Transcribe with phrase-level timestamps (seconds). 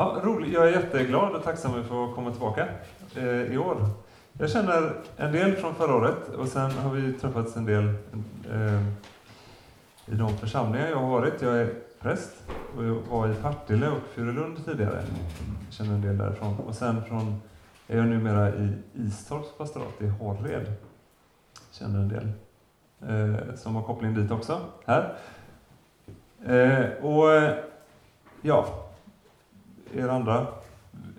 [0.00, 0.52] Ja, roligt.
[0.52, 2.68] Jag är jätteglad och tacksam för att få komma tillbaka
[3.16, 3.76] eh, i år.
[4.32, 7.84] Jag känner en del från förra året och sen har vi träffats en del
[8.52, 8.82] eh,
[10.06, 11.42] i de församlingar jag har varit.
[11.42, 12.32] Jag är präst
[12.76, 15.02] och jag var i Partille och Furulund tidigare.
[15.64, 16.56] Jag känner en del därifrån.
[16.66, 17.42] Och sen från,
[17.86, 20.72] är jag numera i Istorps pastorat i Hårred.
[21.70, 22.32] Känner en del
[23.08, 25.14] eh, som har koppling dit också, här.
[26.46, 27.54] Eh, och
[28.42, 28.86] ja,
[29.94, 30.46] er andra,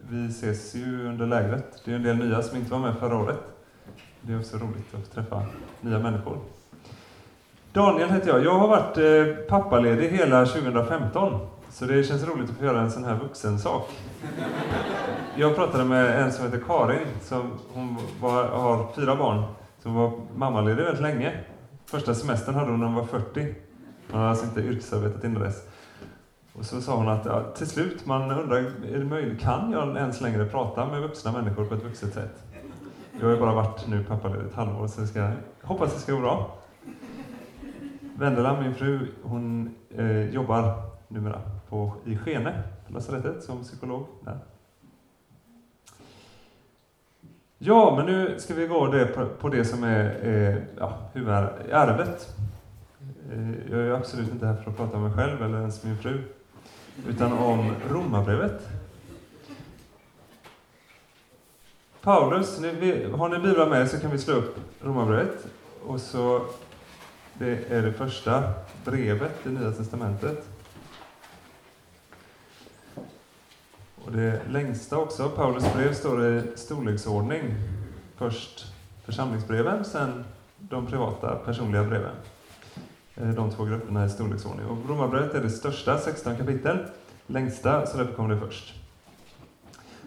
[0.10, 1.82] vi ses ju under lägret.
[1.86, 3.40] Det är en del nya som inte var med förra året.
[4.22, 5.46] Det är också roligt att träffa
[5.82, 6.38] nya människor.
[7.74, 8.46] Daniel heter jag.
[8.46, 11.48] Jag har varit eh, pappaledig hela 2015.
[11.70, 13.90] Så det känns roligt att få göra en sån här vuxensak.
[15.36, 19.44] Jag pratade med en som heter Karin, som hon var, har fyra barn,
[19.84, 21.40] som var mammaledig väldigt länge.
[21.86, 23.56] Första semestern hade hon när hon var 40.
[24.12, 25.64] Hon hade alltså inte yrkesarbetat innan dess.
[26.54, 29.98] Och så sa hon att ja, till slut, man undrar, är det möjligt, kan jag
[29.98, 32.44] ens längre prata med vuxna människor på ett vuxet sätt?
[33.20, 36.12] Jag har ju bara varit nu pappaledig ett halvår, så jag ska, hoppas det ska
[36.12, 36.58] gå bra.
[38.16, 40.74] Vendela, min fru, hon eh, jobbar
[41.08, 44.06] numera på, i Skene, på lasarettet, som psykolog.
[44.22, 44.38] Där.
[47.58, 52.36] Ja, men nu ska vi gå det på, på det som är eh, ja, huvudärvet.
[53.32, 55.98] Eh, jag är absolut inte här för att prata om mig själv eller ens min
[55.98, 56.22] fru,
[57.08, 58.68] utan om Romarbrevet.
[62.02, 62.58] Paulus,
[63.16, 65.48] har ni biblar med så kan vi slå upp Romarbrevet.
[65.86, 66.46] Och så,
[67.34, 68.54] det är det första
[68.86, 70.50] brevet i Nya Testamentet.
[74.06, 75.30] Och det längsta också.
[75.30, 77.56] Paulus brev står i storleksordning.
[78.18, 78.66] Först
[79.06, 80.26] församlingsbreven, sen
[80.58, 82.16] de privata personliga breven.
[83.16, 84.66] Eh, de två grupperna i storleksordning.
[84.66, 86.78] Och Romarbrevet är det största, 16 kapitel.
[87.28, 88.74] Längsta, så därför kommer det först.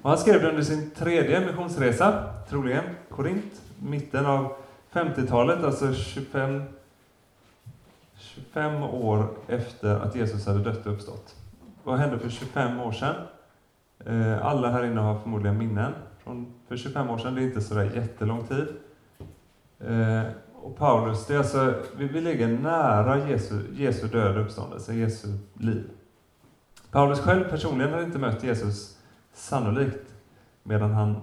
[0.03, 4.53] Och han skrev det under sin tredje missionsresa, troligen Korint, mitten av
[4.93, 6.63] 50-talet, alltså 25,
[8.17, 11.35] 25 år efter att Jesus hade dött och uppstått.
[11.85, 13.15] Vad hände för 25 år sedan?
[14.07, 15.93] Eh, alla här inne har förmodligen minnen
[16.25, 17.35] från för 25 år sedan.
[17.35, 18.67] Det är inte så där jättelång tid.
[19.81, 20.23] Eh,
[20.65, 25.29] och Paulus, det är alltså, vi, vi ligger nära Jesu, Jesu död och uppståndelse, Jesu
[25.55, 25.91] liv.
[26.91, 28.99] Paulus själv personligen hade inte mött Jesus
[29.35, 30.15] sannolikt
[30.63, 31.17] medan han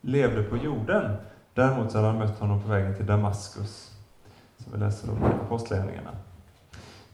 [0.00, 1.16] levde på jorden.
[1.54, 3.90] Däremot så hade han mött honom på vägen till Damaskus,
[4.58, 6.10] som vi läser om i Apostlagärningarna.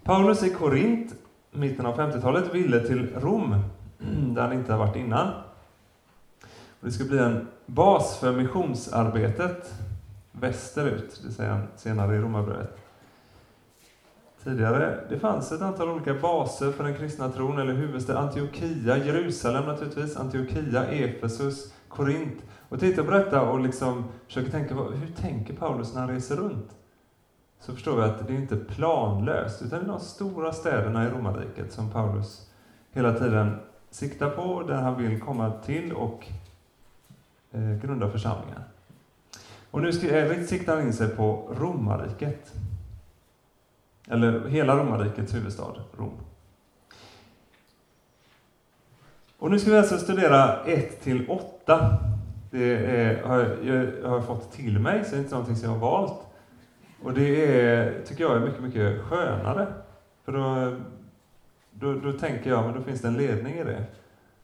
[0.03, 1.14] Paulus i Korint,
[1.50, 3.64] mitten av 50-talet, ville till Rom,
[4.34, 5.28] där han inte har varit innan.
[6.80, 9.75] Och det ska bli en bas för missionsarbetet
[10.32, 12.78] västerut, det säger han senare i Romarbrevet.
[14.44, 18.20] Tidigare, det fanns ett antal olika baser för den kristna tron, eller huvudstäder.
[18.20, 22.42] Antiochia, Jerusalem naturligtvis, Antiochia, Efesus, Korint.
[22.68, 26.70] Och titta på detta och liksom försöker tänka, hur tänker Paulus när han reser runt?
[27.60, 31.10] Så förstår vi att det är inte planlöst, utan det är de stora städerna i
[31.10, 32.50] romarriket som Paulus
[32.92, 33.56] hela tiden
[33.91, 36.26] siktar på, där han vill komma till och
[37.50, 38.64] eh, grunda församlingar.
[39.70, 39.92] Och nu
[40.47, 42.53] siktar han in sig på romarriket.
[44.08, 46.12] Eller hela romarrikets huvudstad, Rom.
[49.38, 51.98] Och nu ska vi alltså studera 1 till 8.
[52.50, 55.78] Det är, har jag, har fått till mig, så det är inte någonting som jag
[55.78, 56.20] har valt.
[57.03, 59.66] Och det är, tycker jag är mycket, mycket skönare.
[60.25, 60.76] För då,
[61.70, 63.84] då, då tänker jag, men då finns det en ledning i det.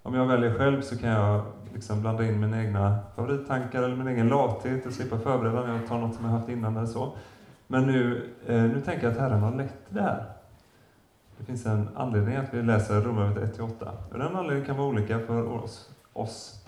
[0.02, 1.44] Om jag väljer själv så kan jag
[1.74, 5.88] liksom blanda in mina egna favorittankar eller min egen lathet och slippa förbereda när jag
[5.88, 7.12] tar något som jag haft innan eller så.
[7.66, 10.24] Men nu, eh, nu tänker jag att Herren har lett det här.
[11.38, 13.92] Det finns en anledning att vi läser Romarbrevet 1-8.
[14.12, 15.90] Och den anledningen kan vara olika för oss.
[16.12, 16.64] oss.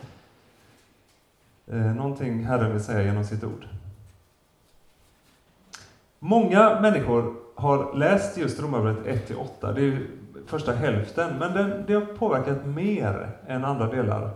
[1.67, 3.67] Eh, någonting Herren vill säga genom sitt ord.
[6.19, 9.73] Många människor har läst just Romarbrevet 1-8.
[9.73, 10.07] Det är
[10.47, 14.31] första hälften, men det, det har påverkat mer än andra delar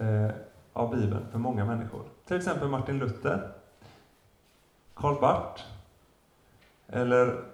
[0.00, 0.30] eh,
[0.72, 2.02] av Bibeln för många människor.
[2.26, 3.52] Till exempel Martin Luther,
[4.94, 5.62] Karl Barth
[6.88, 7.44] eller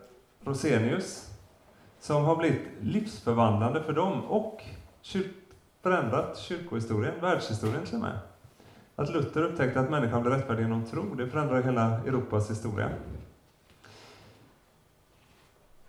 [0.45, 1.31] Rosenius
[2.01, 4.63] som har blivit livsförvandlande för dem och
[5.03, 5.33] kyr
[5.83, 8.19] förändrat kyrkohistorien, världshistorien till och med.
[8.97, 12.91] Att Luther upptäckte att människan blir rättfärdig genom tro, det förändrar hela Europas historia.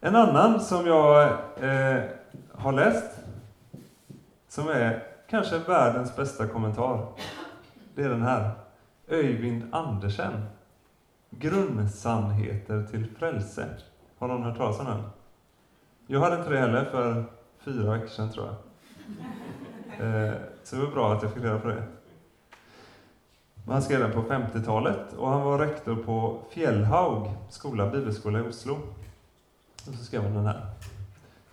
[0.01, 1.23] En annan som jag
[1.57, 2.03] eh,
[2.51, 3.11] har läst,
[4.47, 7.07] som är kanske världens bästa kommentar,
[7.95, 8.51] det är den här.
[9.07, 10.45] Öyvind Andersen.
[11.29, 13.65] Grundsannheter till frälse.
[14.18, 15.03] Har någon hört talas om den?
[16.07, 17.25] Jag hade inte det heller för
[17.59, 18.56] fyra veckor sedan, tror jag.
[20.00, 20.33] Eh,
[20.63, 21.83] så det var bra att jag fick reda på det.
[23.68, 28.73] Han skrev den på 50-talet och han var rektor på Fjällhaug skola, bibelskola i Oslo.
[29.88, 30.68] Och så skrev han den här.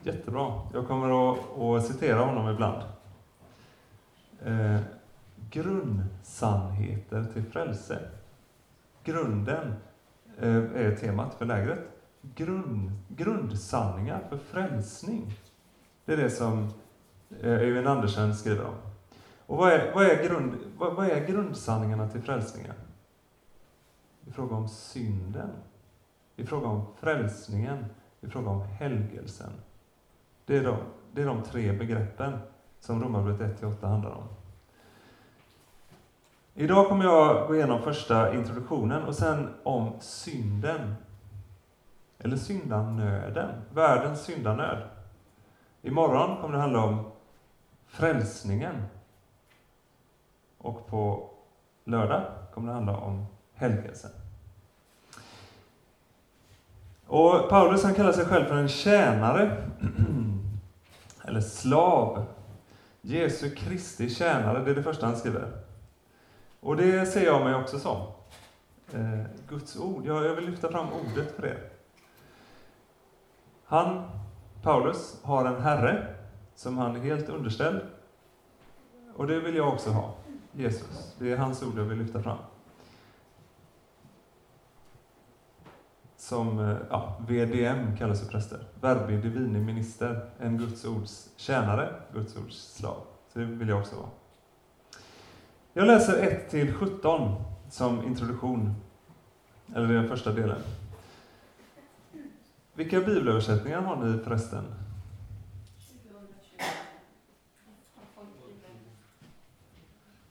[0.03, 0.61] Jättebra.
[0.73, 2.82] Jag kommer att, att citera honom ibland.
[4.44, 4.81] Eh,
[5.50, 7.99] grundsannheter till frälse.
[9.05, 9.75] Grunden
[10.38, 11.79] eh, är temat för lägret.
[12.35, 15.38] Grund, grundsanningar för frälsning.
[16.05, 16.69] Det är det som
[17.41, 18.75] eh, Andersen skriver om.
[19.46, 22.75] Och vad är, vad, är grund, vad, vad är grundsanningarna till frälsningen?
[24.26, 25.50] I fråga om synden,
[26.37, 27.85] i fråga om frälsningen,
[28.20, 29.52] i fråga om helgelsen.
[30.44, 30.76] Det är de,
[31.12, 32.38] det är de tre begreppen
[32.85, 34.29] som Romarbrevet 1-8 handlar om.
[36.55, 40.95] Idag kommer jag gå igenom första introduktionen och sen om synden.
[42.19, 44.83] Eller syndanöden, världens syndanöd.
[45.83, 47.05] Imorgon kommer det handla om
[47.87, 48.83] frälsningen.
[50.59, 51.31] Och på
[51.85, 52.23] lördag
[52.55, 54.11] kommer det handla om helgelsen.
[57.07, 59.69] Och Paulus han kallar sig själv för en tjänare,
[61.25, 62.27] eller slav.
[63.06, 65.53] Jesu Kristi tjänare, det är det första han skriver.
[66.61, 67.97] Och det ser jag mig också som.
[68.93, 70.06] Eh, Guds ord.
[70.06, 71.59] Jag, jag vill lyfta fram ordet för er.
[73.65, 74.03] Han,
[74.62, 76.15] Paulus, har en Herre
[76.55, 77.81] som han är helt underställd.
[79.17, 80.15] Och det vill jag också ha.
[80.53, 81.15] Jesus.
[81.19, 82.39] Det är hans ord jag vill lyfta fram.
[86.25, 88.59] Som eh, ja, VDM kallas för präster.
[88.81, 90.31] Verbi divini minister.
[90.38, 92.97] En Guds ords tjänare, Guds ords slav.
[93.32, 94.09] Så det vill jag också vara.
[95.73, 97.35] Jag läser 1-17
[97.71, 98.75] som introduktion,
[99.75, 100.61] eller den första delen.
[102.75, 104.65] Vilka bibelöversättningar har ni förresten?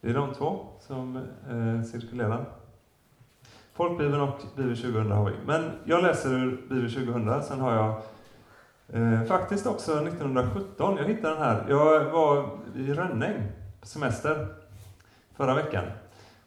[0.02, 1.18] Det är de två som
[1.50, 2.63] eh, cirkulerar.
[3.74, 5.36] Folkbibeln och Bibel 2000 har vi.
[5.46, 8.02] Men jag läser ur Bibel 2000, sen har jag
[9.02, 11.66] eh, faktiskt också 1917, jag hittade den här.
[11.70, 13.34] Jag var i Rönning
[13.82, 14.48] på semester
[15.36, 15.84] förra veckan.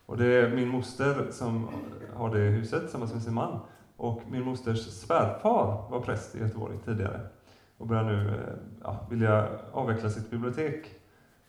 [0.06, 1.69] Och det är min moster som
[2.14, 3.61] har det huset tillsammans med sin man.
[3.96, 7.20] Och min mosters svärfar var präst i Göteborg tidigare
[7.78, 10.94] och börjar nu eh, ja, vilja avveckla sitt bibliotek.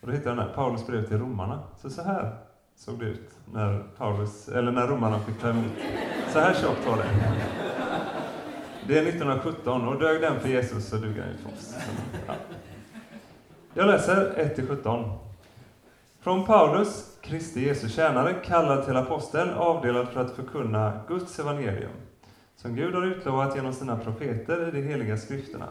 [0.00, 1.60] Och då hittade jag den här, Paulus brev till romarna.
[1.76, 2.36] Så så här
[2.78, 5.72] såg det ut när, Paulus, eller när romarna fick ta emot.
[6.32, 7.04] Så här tjockt var det.
[8.86, 11.74] Det är 1917 och dög den för Jesus så duger den för oss.
[12.26, 12.34] Ja.
[13.74, 15.18] Jag läser 1-17.
[16.20, 21.92] Från Paulus, Kristi Jesu tjänare, kallad till apostel, avdelad för att förkunna Guds evangelium,
[22.56, 25.66] som Gud har utlovat genom sina profeter i de heliga skrifterna.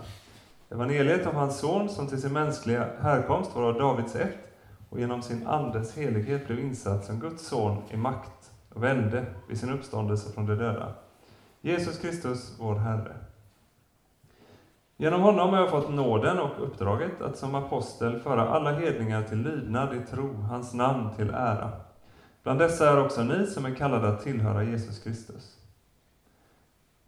[0.70, 4.47] Evangeliet om hans son, som till sin mänskliga härkomst var av Davids ett
[4.90, 9.60] och genom sin Andes helighet blev insatt som Guds son i makt och välde vid
[9.60, 10.94] sin uppståndelse från de döda.
[11.62, 13.16] Jesus Kristus, vår Herre.
[14.98, 19.42] Genom honom har jag fått nåden och uppdraget att som apostel föra alla hedningar till
[19.42, 21.72] lydnad i tro, hans namn till ära.
[22.44, 25.58] Bland dessa är också ni som är kallade att tillhöra Jesus Kristus.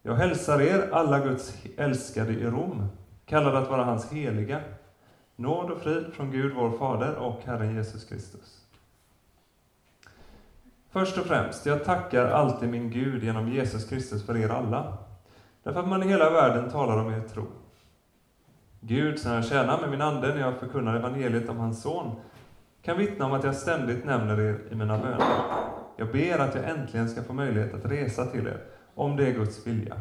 [0.02, 2.88] Jag hälsar er, alla Guds älskade i Rom,
[3.26, 4.62] kallade att vara hans heliga.
[5.40, 8.66] Nåd och frid från Gud, vår Fader och Herren Jesus Kristus.
[10.90, 14.98] Först och främst, jag tackar alltid min Gud genom Jesus Kristus för er alla,
[15.64, 17.48] därför att man i hela världen talar om er tro.
[18.80, 22.16] Gud, som jag tjänar med min ande när jag förkunnar evangeliet om hans son,
[22.82, 25.42] kan vittna om att jag ständigt nämner er i mina böner.
[25.98, 28.64] Jag ber att jag äntligen ska få möjlighet att resa till er,
[28.96, 29.96] om det är Guds vilja.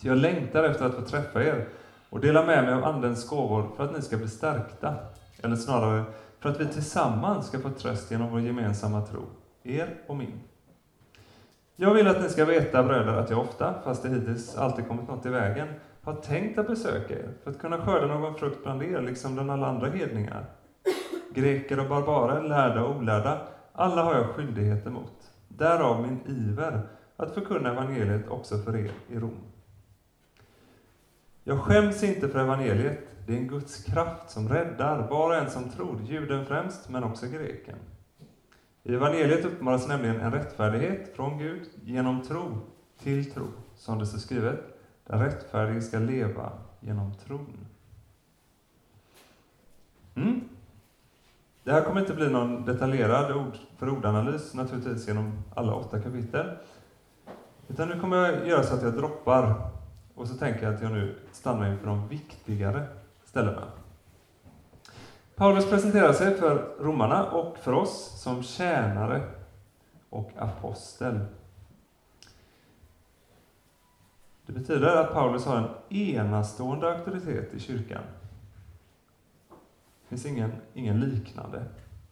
[0.00, 1.68] Ty jag längtar efter att få träffa er
[2.10, 4.94] och dela med mig av Andens gåvor för att ni ska bli stärkta,
[5.42, 6.04] eller snarare
[6.40, 9.22] för att vi tillsammans ska få tröst genom vår gemensamma tro,
[9.62, 10.40] er och min.
[11.76, 15.08] Jag vill att ni ska veta, bröder, att jag ofta, fast det hittills alltid kommit
[15.08, 15.68] något i vägen,
[16.02, 19.50] har tänkt att besöka er för att kunna skörda någon frukt bland er, liksom bland
[19.50, 20.44] alla andra hedningar.
[21.34, 23.38] Greker och barbarer, lärda och olärda,
[23.72, 25.30] alla har jag skyldigheter mot.
[25.48, 26.80] Därav min iver
[27.16, 29.45] att förkunna evangeliet också för er i Rom.
[31.48, 35.50] Jag skäms inte för evangeliet, det är en Guds kraft som räddar var och en
[35.50, 37.78] som tror, juden främst, men också greken.
[38.82, 42.58] I evangeliet uppmanas nämligen en rättfärdighet från Gud genom tro
[43.02, 44.60] till tro, som det står skrivet.
[45.06, 47.66] Den rättfärdige ska leva genom tron.
[50.14, 50.40] Mm.
[51.64, 56.46] Det här kommer inte bli någon detaljerad ord för ordanalys naturligtvis genom alla åtta kapitel.
[57.68, 59.75] Utan nu kommer jag göra så att jag droppar
[60.16, 62.86] och så tänker jag att jag nu stannar inför de viktigare
[63.24, 63.62] ställena.
[65.34, 69.22] Paulus presenterar sig för romarna och för oss som tjänare
[70.10, 71.20] och apostel.
[74.46, 78.02] Det betyder att Paulus har en enastående auktoritet i kyrkan.
[80.02, 81.64] Det finns ingen, ingen liknande.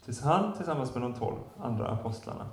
[0.05, 2.49] Tills han tillsammans med de tolv andra apostlarna.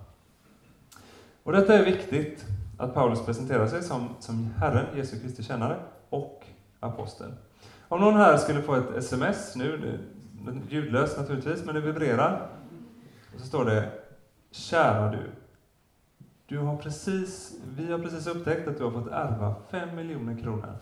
[1.43, 2.45] Och detta är viktigt,
[2.81, 6.45] att Paulus presenterar sig som, som Herren, Jesu Kristi tjänare och
[6.79, 7.33] aposteln.
[7.87, 9.99] Om någon här skulle få ett sms nu,
[10.69, 12.49] ljudlöst naturligtvis, men det vibrerar.
[13.33, 13.91] Och så står det
[14.51, 15.31] Kära du.
[16.45, 20.75] Du har precis, vi har precis upptäckt att du har fått ärva 5 miljoner kronor.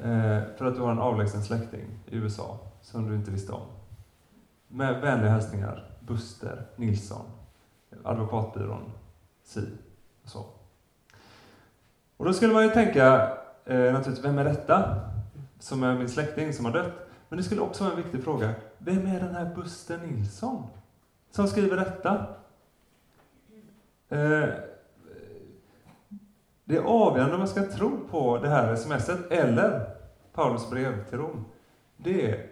[0.00, 3.66] Eh, för att du har en avlägsen släkting i USA som du inte visste om.
[4.68, 7.24] Med vänliga hälsningar Buster Nilsson,
[8.04, 8.92] advokatbyrån
[9.46, 9.60] Si
[10.26, 10.46] så.
[12.16, 15.00] Och då skulle man ju tänka, eh, naturligtvis, vem är detta?
[15.58, 16.92] Som är min släkting som har dött.
[17.28, 18.54] Men det skulle också vara en viktig fråga.
[18.78, 20.62] Vem är den här Buster Nilsson
[21.30, 22.26] som skriver detta?
[24.08, 24.48] Eh,
[26.64, 29.90] det är avgörande om man ska tro på det här smset eller
[30.32, 31.44] Paulus brev till Rom.
[31.96, 32.46] Det är,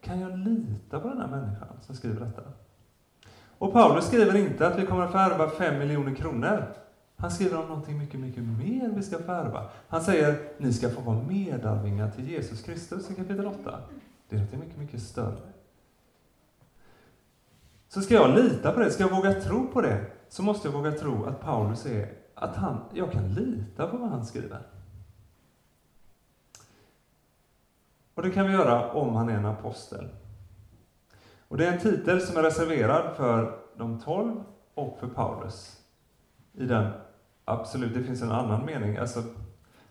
[0.00, 2.42] kan jag lita på den här människan som skriver detta?
[3.58, 6.64] Och Paulus skriver inte att vi kommer att få ärva fem miljoner kronor.
[7.20, 9.70] Han skriver om någonting mycket, mycket mer vi ska förärva.
[9.88, 13.80] Han säger, ni ska få vara medarvingar till Jesus Kristus i kapitel 8.
[14.28, 15.52] Det är något mycket, mycket större.
[17.88, 20.72] Så ska jag lita på det, ska jag våga tro på det, så måste jag
[20.72, 24.62] våga tro att Paulus är, att han, jag kan lita på vad han skriver.
[28.14, 30.08] Och det kan vi göra om han är en apostel.
[31.48, 34.42] Och det är en titel som är reserverad för de tolv
[34.74, 35.80] och för Paulus.
[36.52, 36.92] I den,
[37.48, 38.96] absolut, det finns en annan mening.
[38.96, 39.22] Alltså,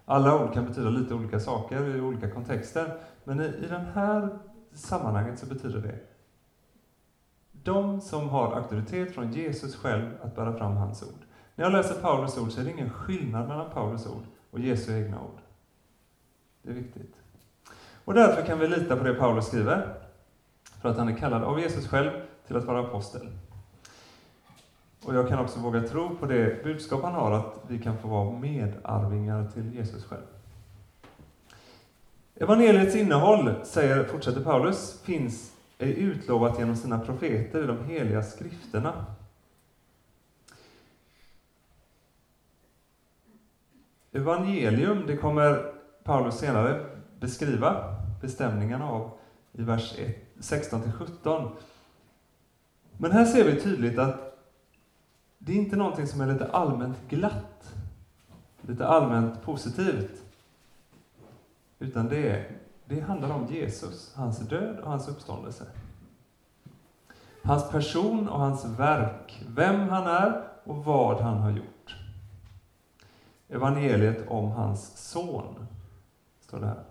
[0.06, 4.30] alla ord kan betyda lite olika saker i olika kontexter, men i, i det här
[4.74, 6.00] sammanhanget så betyder det
[7.68, 11.26] de som har auktoritet från Jesus själv att bära fram hans ord.
[11.56, 15.04] När jag läser Paulus ord så är det ingen skillnad mellan Paulus ord och Jesu
[15.04, 15.40] egna ord.
[16.62, 17.16] Det är viktigt.
[18.06, 19.94] Och därför kan vi lita på det Paulus skriver,
[20.82, 22.12] för att han är kallad av Jesus själv
[22.48, 23.30] till att vara apostel.
[25.06, 28.08] Och jag kan också våga tro på det budskap han har, att vi kan få
[28.08, 30.22] vara medarvingar till Jesus själv.
[32.36, 39.06] Evangeliets innehåll, säger, fortsätter Paulus, finns, är utlovat genom sina profeter i de heliga skrifterna.
[44.12, 45.74] Evangelium, det kommer
[46.04, 46.86] Paulus senare
[47.20, 49.12] beskriva bestämningarna av
[49.54, 49.96] i vers
[50.39, 51.50] 16-17.
[52.98, 54.26] Men här ser vi tydligt att
[55.38, 57.75] det är inte någonting som är lite allmänt glatt,
[58.62, 60.24] lite allmänt positivt.
[61.79, 62.46] Utan det,
[62.86, 65.65] det handlar om Jesus, hans död och hans uppståndelse.
[67.44, 71.96] Hans person och hans verk, vem han är och vad han har gjort.
[73.50, 75.67] Evangeliet om hans son,
[76.41, 76.84] står det här.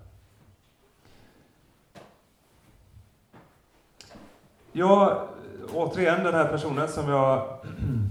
[4.73, 5.29] Jag,
[5.75, 7.59] återigen den här personen som jag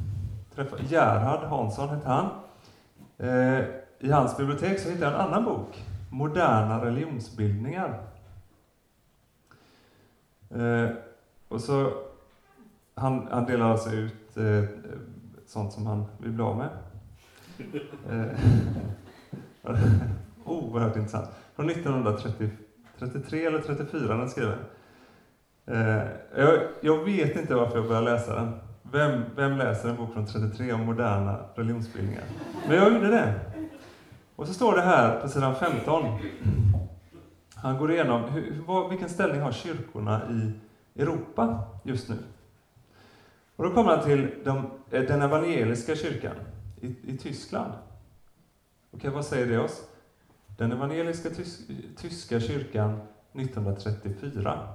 [0.56, 2.30] träffade, Gerhard Hansson hette han.
[3.18, 3.66] Eh,
[4.00, 5.84] I hans bibliotek så hittade jag en annan bok
[6.16, 8.04] moderna religionsbildningar.
[10.50, 10.90] Eh,
[11.48, 11.92] och så,
[12.96, 14.64] han, han delar alltså ut eh,
[15.46, 16.70] sånt som han vill bli av med.
[18.10, 18.40] Eh,
[20.46, 21.30] oerhört intressant.
[21.56, 24.60] Från 1933 eller 34 den skriven.
[25.66, 26.04] Eh,
[26.36, 28.52] jag, jag, vet inte varför jag började läsa den.
[28.96, 32.24] Vem, vem läser en bok från 33 om moderna religionsbildningar?
[32.68, 33.40] Men jag gjorde det.
[34.36, 36.20] Och så står det här på sidan 15.
[37.56, 40.52] Han går igenom hur, vad, vilken ställning har kyrkorna i
[41.02, 42.16] Europa just nu.
[43.56, 44.58] Och då kommer han till de,
[44.92, 46.36] eh, den evangeliska kyrkan
[46.82, 47.74] i, i Tyskland.
[48.92, 49.84] Okej, vad säger det oss?
[50.58, 53.00] Den evangeliska tys, tyska kyrkan
[53.34, 54.68] 1934.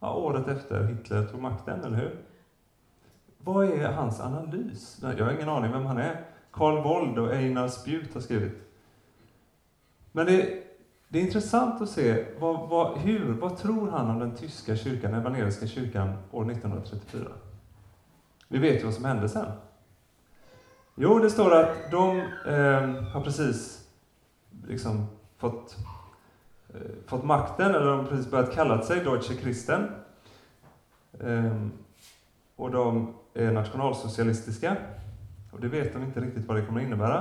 [0.00, 2.33] Ja, året efter Hitler tog makten, eller hur?
[3.44, 4.98] Vad är hans analys?
[5.18, 6.24] Jag har ingen aning vem han är.
[6.50, 8.64] Karl Wold och Einar Spjut har skrivit
[10.16, 10.62] men det,
[11.08, 15.10] det är intressant att se vad, vad, hur, vad tror han om den tyska kyrkan,
[15.10, 17.28] den evangeliska kyrkan, år 1934?
[18.48, 19.46] Vi vet ju vad som hände sen.
[20.94, 23.88] Jo, det står att de eh, har precis
[24.66, 25.06] liksom
[25.38, 25.76] fått,
[26.74, 29.90] eh, fått makten, eller de har precis börjat kalla sig Deutsche Christen.
[31.20, 31.66] Eh,
[32.56, 34.76] och de är nationalsocialistiska.
[35.50, 37.18] Och det vet de inte riktigt vad det kommer innebära.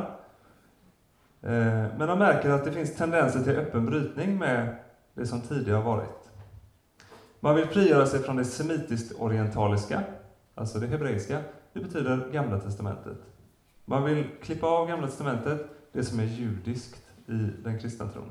[1.42, 4.76] Eh, men de märker att det finns tendenser till öppen brytning med
[5.14, 6.30] det som tidigare har varit.
[7.40, 10.04] Man vill frigöra sig från det semitiskt orientaliska,
[10.56, 11.40] alltså det hebreiska.
[11.74, 13.18] Det betyder Gamla testamentet.
[13.86, 18.30] Man vill klippa av Gamla testamentet, det som är judiskt i den kristna tron.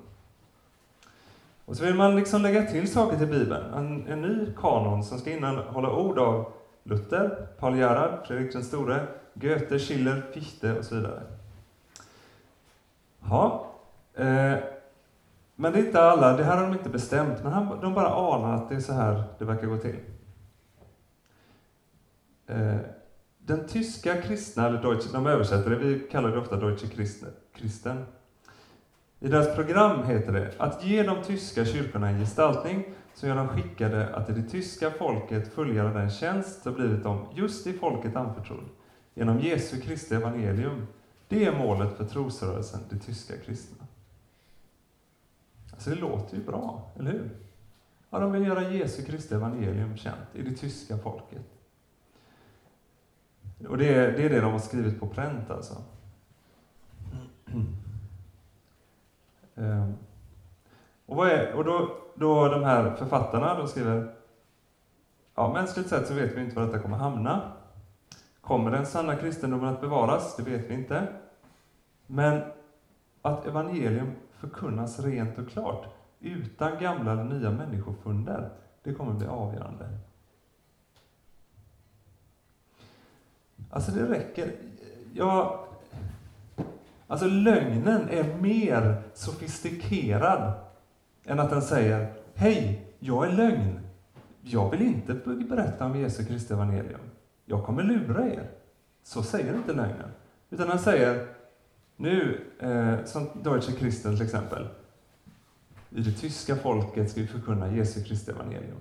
[1.64, 5.18] Och så vill man liksom lägga till saker till Bibeln, en, en ny kanon som
[5.18, 10.94] ska innehålla ord av Luther, Paul Gerhard, Fredrik den store, Goethe, Schiller, Fichte och så
[10.94, 11.22] vidare.
[13.30, 13.70] Ja,
[14.14, 14.56] eh,
[15.56, 18.54] men det är inte alla, det här har de inte bestämt, men de bara anar
[18.54, 19.96] att det är så här det verkar gå till.
[22.46, 22.76] Eh,
[23.38, 26.86] den tyska kristna, eller Deutsche, de översätter det, vi kallar det ofta Deutsche
[27.56, 28.06] Christen.
[29.20, 32.84] I deras program heter det att ge de tyska kyrkorna en gestaltning
[33.14, 37.26] som gör dem skickade att i det tyska folket fullgöra den tjänst som blivit dem
[37.34, 38.68] just i folket anförtrodd
[39.14, 40.86] genom Jesu Kristi evangelium.
[41.28, 43.86] Det är målet för trosrörelsen, de tyska kristna.
[45.72, 47.30] Alltså det låter ju bra, eller hur?
[48.10, 51.46] Ja, de vill göra Jesu Kristi evangelium känt i det tyska folket.
[53.68, 55.82] Och det är, det är det de har skrivit på pränt alltså.
[59.54, 59.94] Ehm.
[61.12, 64.14] Och, vad är, och då, då de här författarna, de skriver
[65.34, 67.52] Ja, mänskligt sett så vet vi inte var detta kommer hamna.
[68.40, 70.36] Kommer den sanna kristendomen att bevaras?
[70.36, 71.06] Det vet vi inte.
[72.06, 72.42] Men
[73.22, 75.86] att evangelium förkunnas rent och klart,
[76.20, 78.50] utan gamla eller nya människofunder,
[78.82, 79.88] det kommer bli avgörande.
[83.70, 84.52] Alltså det räcker.
[85.14, 85.64] Ja,
[87.06, 90.71] alltså lögnen är mer sofistikerad
[91.24, 93.80] än att den säger Hej, jag är lögn.
[94.42, 95.14] Jag vill inte
[95.48, 97.00] berätta om Jesu Kristi evangelium.
[97.44, 98.50] Jag kommer lura er.
[99.02, 100.10] Så säger inte lögnen.
[100.50, 101.26] Utan den säger
[101.96, 104.68] nu, eh, som Deutsche Christen till exempel.
[105.90, 108.78] I det tyska folket ska vi förkunna Jesu Kristi evangelium.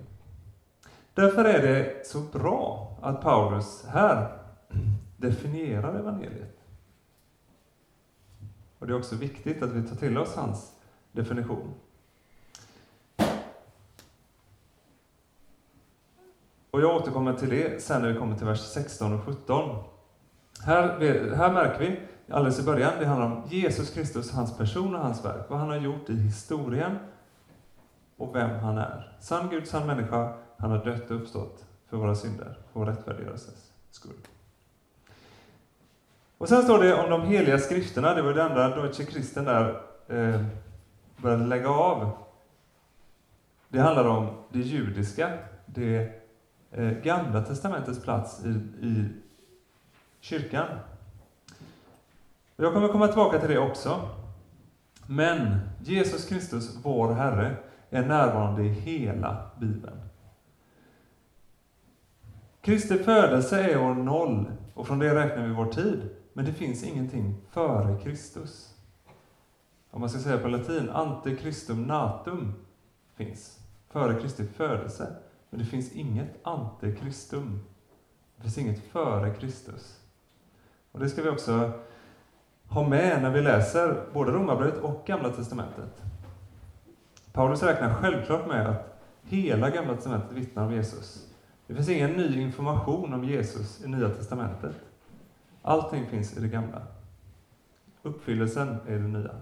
[1.14, 4.38] Därför är det så bra att Paulus här
[5.16, 6.58] definierar evangeliet.
[8.78, 10.72] Och det är också viktigt att vi tar till oss hans
[11.12, 11.74] definition.
[16.72, 19.84] Och jag återkommer till det sen när vi kommer till vers 16 och 17.
[20.64, 21.00] Här,
[21.34, 22.00] här märker vi
[22.32, 25.68] alldeles i början, det handlar om Jesus Kristus, hans person och hans verk, vad han
[25.68, 26.98] har gjort i historien
[28.16, 29.16] och vem han är.
[29.20, 33.72] Sann Gud, sann människa, han har dött och uppstått för våra synder, för vår rättfärdiggörelses
[33.90, 34.26] skull.
[36.38, 39.82] Och sen står det om de heliga skrifterna, det var det enda Deutsche Christen där
[40.08, 40.44] eh,
[41.16, 42.10] började lägga av.
[43.68, 46.21] Det handlar om det judiska, det
[46.74, 48.48] Eh, gamla testamentets plats i,
[48.86, 49.08] i
[50.20, 50.66] kyrkan.
[52.56, 54.08] Jag kommer komma tillbaka till det också.
[55.06, 57.56] Men Jesus Kristus, vår Herre,
[57.90, 60.00] är närvarande i hela Bibeln.
[62.60, 66.10] Kristi födelse är år noll och från det räknar vi vår tid.
[66.32, 68.74] Men det finns ingenting före Kristus.
[69.90, 72.52] Om man ska säga på latin, ante Christum natum
[73.14, 73.58] finns
[73.88, 75.16] före Kristi födelse.
[75.52, 77.60] Men det finns inget ante Christum.
[78.36, 80.00] Det finns inget före Kristus.
[80.92, 81.72] Och det ska vi också
[82.68, 86.02] ha med när vi läser både Romarbrevet och Gamla Testamentet.
[87.32, 91.26] Paulus räknar självklart med att hela Gamla Testamentet vittnar om Jesus.
[91.66, 94.76] Det finns ingen ny information om Jesus i Nya Testamentet.
[95.62, 96.82] Allting finns i det gamla.
[98.02, 99.34] Uppfyllelsen är det nya.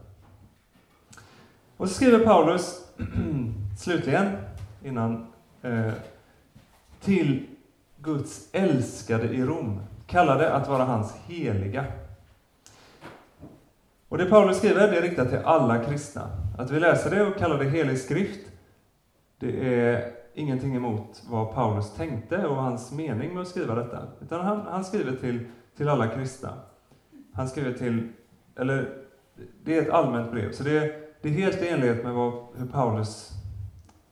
[1.76, 2.92] Och så skriver Paulus
[3.78, 4.36] slutligen,
[4.84, 5.29] innan,
[5.62, 5.92] eh,
[7.00, 7.46] till
[7.96, 11.84] Guds älskade i Rom, kallade att vara hans heliga.
[14.08, 16.28] Och det Paulus skriver, det är riktat till alla kristna.
[16.58, 18.40] Att vi läser det och kallar det helig skrift,
[19.38, 24.02] det är ingenting emot vad Paulus tänkte och hans mening med att skriva detta.
[24.20, 25.46] Utan han, han skriver till,
[25.76, 26.52] till alla kristna.
[27.32, 28.08] Han skriver till,
[28.56, 28.88] eller
[29.64, 30.92] det är ett allmänt brev, så det är,
[31.22, 33.30] det är helt i enlighet med vad, hur Paulus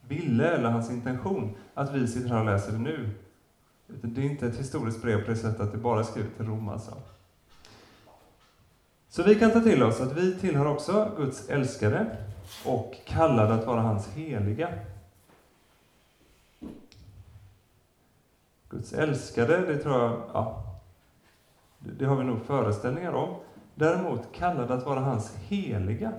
[0.09, 3.11] ville, eller hans intention, att vi sitter här och läser det nu.
[3.87, 6.47] Det är inte ett historiskt brev på det sättet att det bara är skrivet till
[6.47, 6.95] Rom alltså.
[9.09, 12.17] Så vi kan ta till oss att vi tillhör också Guds älskade
[12.65, 14.69] och kallade att vara hans heliga.
[18.69, 20.65] Guds älskade, det tror jag, ja,
[21.79, 23.35] det har vi nog föreställningar om.
[23.75, 26.13] Däremot kallade att vara hans heliga.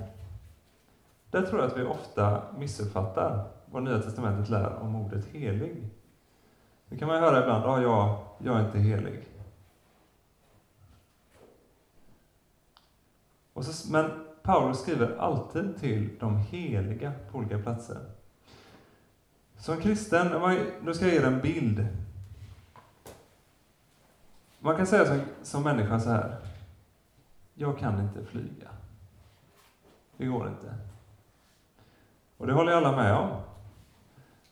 [1.32, 5.90] Där tror jag att vi ofta missuppfattar vad Nya Testamentet lär om ordet helig.
[6.90, 9.28] Det kan man höra ibland, ja, jag, jag är inte helig.
[13.54, 17.98] Och så, men Paulus skriver alltid till de heliga på olika platser.
[19.58, 20.28] Som kristen,
[20.82, 21.88] nu ska jag ge er en bild.
[24.60, 26.38] Man kan säga som, som människa så här.
[27.54, 28.70] Jag kan inte flyga.
[30.18, 30.76] Det går inte.
[32.38, 33.42] Och det håller alla med om.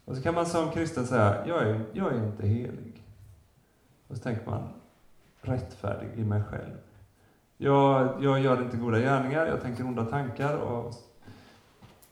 [0.07, 3.03] Och så kan man som kristen säga, jag är, jag är inte helig.
[4.07, 4.69] Och så tänker man,
[5.41, 6.77] rättfärdig i mig själv.
[7.57, 10.93] Jag, jag gör inte goda gärningar, jag tänker onda tankar och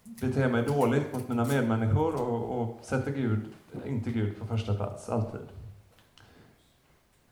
[0.03, 3.41] beter mig dåligt mot mina medmänniskor och, och sätter Gud,
[3.85, 5.47] inte Gud på första plats, alltid.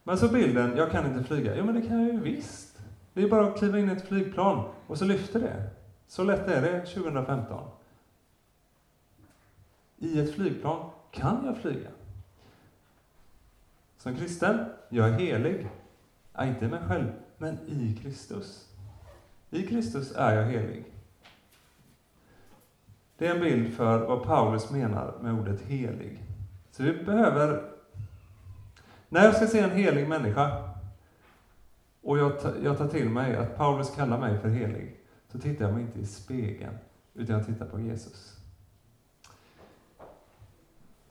[0.03, 1.55] Men så bilden, jag kan inte flyga.
[1.57, 2.79] Jo, men det kan jag ju visst.
[3.13, 5.69] Det är bara att kliva in i ett flygplan och så lyfter det.
[6.07, 7.67] Så lätt är det 2015.
[10.03, 11.89] I ett flygplan kan jag flyga.
[13.97, 15.69] Som kristen, jag är helig.
[16.33, 18.67] Ja, inte mig själv, men i Kristus.
[19.49, 20.85] I Kristus är jag helig.
[23.17, 26.23] Det är en bild för vad Paulus menar med ordet helig.
[26.71, 27.71] Så vi behöver...
[29.09, 30.69] När jag ska se en helig människa
[32.01, 34.99] och jag, jag tar till mig att Paulus kallar mig för helig,
[35.31, 36.77] så tittar jag mig inte i spegeln,
[37.13, 38.32] utan jag tittar på Jesus.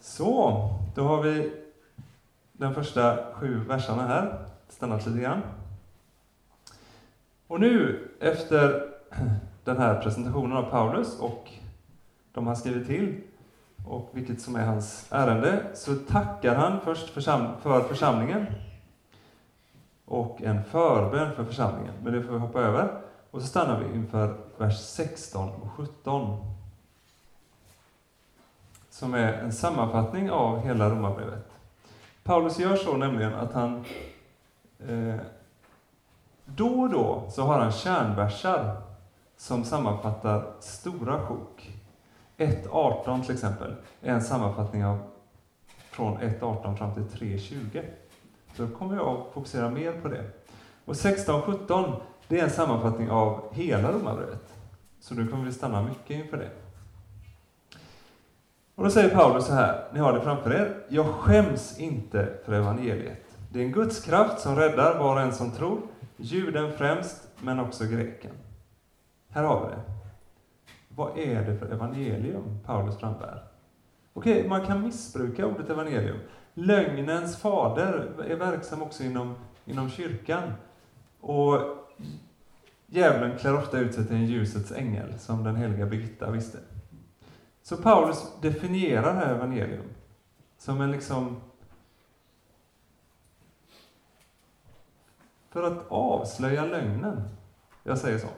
[0.02, 1.52] Så, då har vi
[2.52, 5.42] de första sju verserna här, stannat lite grann.
[7.46, 8.88] Och nu, efter
[9.64, 11.50] den här presentationen av Paulus och
[12.32, 13.20] de han skrivit till,
[13.86, 18.46] och vilket som är hans ärende, så tackar han först försam för församlingen
[20.04, 21.94] och en förbön för församlingen.
[22.02, 23.00] Men det får vi hoppa över.
[23.30, 26.51] Och så stannar vi inför vers 16 och 17.
[29.02, 31.50] Som är en sammanfattning av hela Romarbrevet.
[32.22, 33.84] Paulus gör så nämligen att han
[34.88, 35.16] eh,
[36.44, 38.76] då och då så har han kärnversar
[39.36, 41.70] som sammanfattar stora sjok.
[42.36, 44.98] 1.18 till exempel är en sammanfattning av
[45.90, 47.84] från 1.18 fram till 3.20.
[48.56, 50.24] Så då kommer jag att fokusera mer på det.
[50.84, 54.54] Och 16.17 det är en sammanfattning av hela Romarbrevet.
[55.00, 56.50] Så nu kommer vi stanna mycket inför det.
[58.82, 60.74] Och då säger Paulus så här, ni har det framför er.
[60.88, 63.38] Jag skäms inte för evangeliet.
[63.52, 65.80] Det är en Guds kraft som räddar var och en som tror,
[66.16, 68.30] juden främst, men också greken.
[69.28, 69.82] Här har vi det.
[70.88, 73.42] Vad är det för evangelium Paulus frambär?
[74.12, 76.18] Okej, okay, man kan missbruka ordet evangelium.
[76.54, 80.52] Lögnens fader är verksam också inom, inom kyrkan.
[81.20, 81.58] Och
[82.86, 86.58] djävulen klär ofta ut sig till en ljusets ängel, som den heliga Birgitta visste.
[87.62, 89.84] Så Paulus definierar här evangelium
[90.58, 91.40] som en liksom
[95.50, 97.22] för att avslöja lögnen.
[97.82, 98.28] Jag säger så.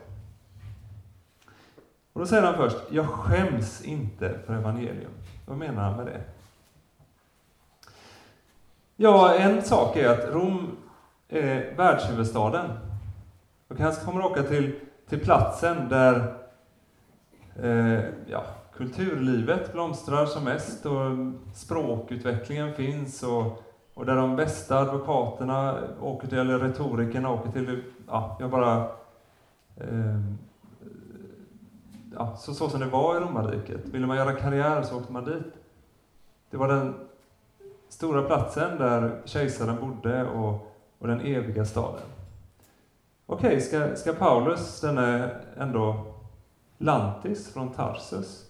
[2.13, 5.11] Och då säger han först, jag skäms inte för evangelium.
[5.45, 6.21] Vad menar han med det?
[8.95, 10.77] Ja, en sak är att Rom
[11.29, 12.71] är världshuvudstaden.
[13.67, 16.35] Och kanske kommer åka till, till platsen där
[17.55, 18.43] eh, ja,
[18.77, 21.11] kulturlivet blomstrar som mest och
[21.53, 28.37] språkutvecklingen finns och, och där de bästa advokaterna åker till, eller retorikerna åker till, ja,
[28.39, 28.77] jag bara
[29.77, 30.19] eh,
[32.13, 33.87] ja, så, så som det var i romarriket.
[33.87, 35.53] Ville man göra karriär så åkte man dit.
[36.49, 36.93] Det var den
[37.89, 42.01] stora platsen där kejsaren bodde och, och den eviga staden.
[43.25, 46.13] Okej, okay, ska, ska Paulus, denne ändå
[46.77, 48.44] lantis från Tarsus,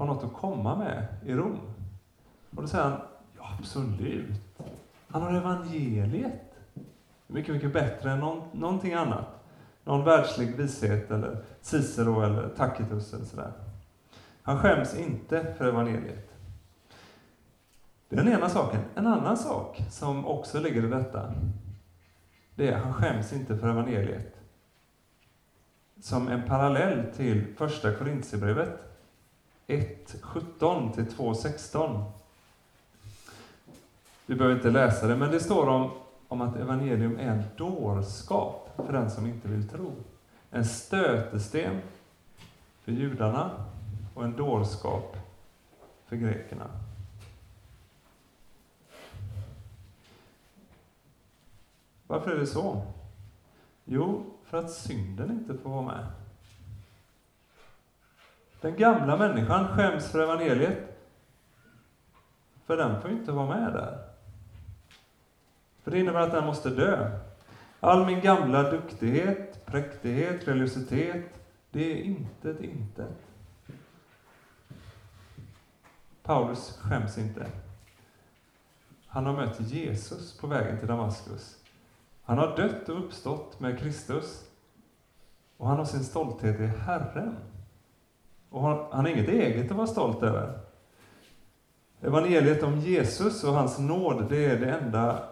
[0.00, 1.60] har något att komma med i Rom?
[2.56, 3.00] Och då säger han,
[3.36, 4.56] ja absolut.
[5.08, 6.54] Han har evangeliet.
[7.26, 9.26] Mycket, mycket bättre än någon, någonting annat.
[9.84, 13.52] Någon världslig vishet eller Cicero eller Tacitus eller sådär.
[14.42, 16.30] Han skäms inte för evangeliet.
[18.08, 18.80] Det är den ena saken.
[18.94, 21.34] En annan sak som också ligger i detta,
[22.54, 24.36] det är att han skäms inte för evangeliet.
[26.00, 28.89] Som en parallell till första Korintierbrevet
[29.70, 32.04] 1.17 till 2.16.
[34.26, 35.90] Vi behöver inte läsa det, men det står om,
[36.28, 39.92] om att evangelium är en dårskap för den som inte vill tro.
[40.50, 41.80] En stötesten
[42.80, 43.50] för judarna
[44.14, 45.16] och en dårskap
[46.06, 46.66] för grekerna.
[52.06, 52.82] Varför är det så?
[53.84, 56.06] Jo, för att synden inte får vara med.
[58.60, 60.78] Den gamla människan skäms för evangeliet,
[62.66, 63.98] för den får inte vara med där.
[65.82, 67.20] För det innebär att den måste dö.
[67.80, 71.24] All min gamla duktighet, präktighet, religiositet,
[71.70, 73.18] det är intet intet.
[76.22, 77.46] Paulus skäms inte.
[79.06, 81.56] Han har mött Jesus på vägen till Damaskus.
[82.22, 84.50] Han har dött och uppstått med Kristus.
[85.56, 87.36] Och han har sin stolthet i Herren.
[88.50, 90.58] Och han, han har inget eget att vara stolt över.
[92.00, 95.22] Evangeliet om Jesus och hans nåd, det är det enda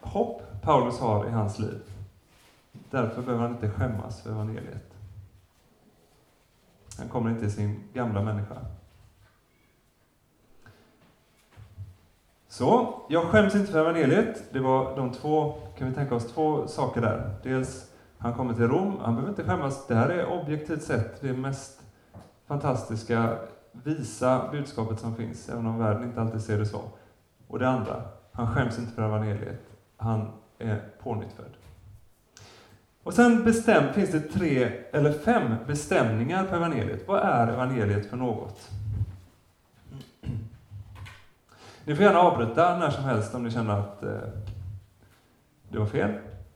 [0.00, 1.80] hopp Paulus har i hans liv.
[2.90, 4.94] Därför behöver han inte skämmas för evangeliet.
[6.98, 8.56] Han kommer inte i sin gamla människa.
[12.48, 14.44] Så, jag skäms inte för evangeliet.
[14.52, 17.34] Det var de två, kan vi tänka oss, två saker där.
[17.42, 19.86] Dels, han kommer till Rom, han behöver inte skämmas.
[19.86, 21.75] Det här är objektivt sett det mest
[22.46, 23.38] fantastiska,
[23.72, 26.80] visa budskapet som finns, även om världen inte alltid ser det så.
[27.48, 29.62] Och det andra, han skäms inte för evangeliet.
[29.96, 30.28] Han
[30.58, 31.56] är pånyttfödd.
[33.02, 37.08] Och sen bestäm, finns det tre eller fem bestämningar på evangeliet.
[37.08, 38.70] Vad är evangeliet för något?
[41.84, 44.10] Ni får gärna avbryta när som helst om ni känner att eh,
[45.68, 46.12] det var fel,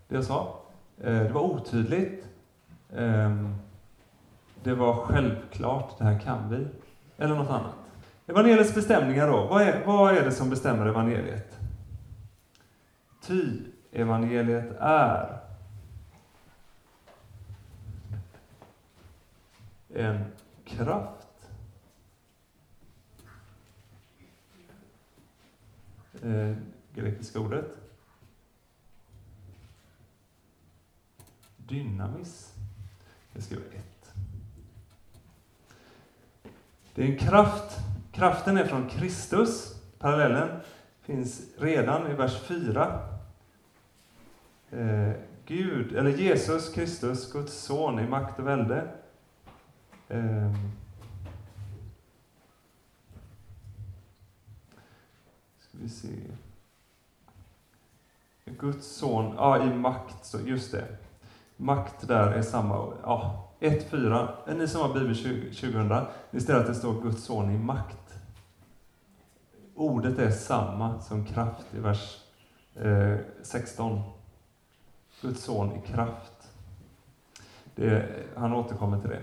[0.09, 0.61] det jag sa.
[1.01, 2.27] Eh, det var otydligt.
[2.97, 3.31] Eh,
[4.63, 6.67] det var självklart, det här kan vi.
[7.17, 7.75] Eller något annat.
[8.27, 9.47] Evangeliets bestämningar då.
[9.47, 11.59] Vad är, vad är det som bestämmer evangeliet?
[13.23, 13.59] Ty
[13.93, 15.41] evangeliet är
[19.95, 20.25] en
[20.65, 21.51] kraft
[26.23, 26.57] eh,
[26.95, 27.77] grekiska ordet.
[31.57, 32.55] Dynamis.
[33.33, 34.00] Jag skriver ett.
[36.95, 37.79] Det är en kraft.
[38.13, 39.75] Kraften är från Kristus.
[39.99, 40.49] Parallellen
[41.03, 43.09] finns redan i vers 4.
[44.71, 45.13] Eh,
[45.47, 48.89] Gud, eller Jesus Kristus, Guds son i makt och välde.
[50.09, 50.53] Eh,
[55.81, 56.09] vi se.
[58.45, 60.87] Guds son, ja i makt, så just det.
[61.57, 64.55] Makt där är samma, ja, 1-4.
[64.55, 68.15] Ni som har Bibel 2000, ni ser att det står Guds son i makt.
[69.75, 72.19] Ordet är samma som kraft i vers
[72.75, 74.01] eh, 16.
[75.23, 76.53] Guds son i kraft.
[77.75, 79.23] Det, han återkommer till det.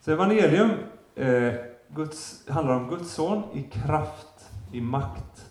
[0.00, 0.70] Så evangelium
[1.14, 1.54] eh,
[1.88, 5.50] Guds, handlar om Guds son i kraft i makt.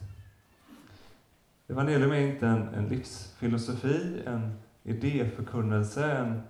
[1.68, 6.42] Evangelium är inte en, en livsfilosofi, en idéförkunnelse, en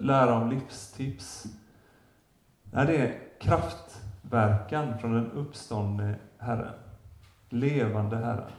[0.00, 1.46] lära om livstips.
[2.70, 6.74] Nej, det är kraftverkan från den uppståndne Herren.
[7.48, 8.50] Levande Herren.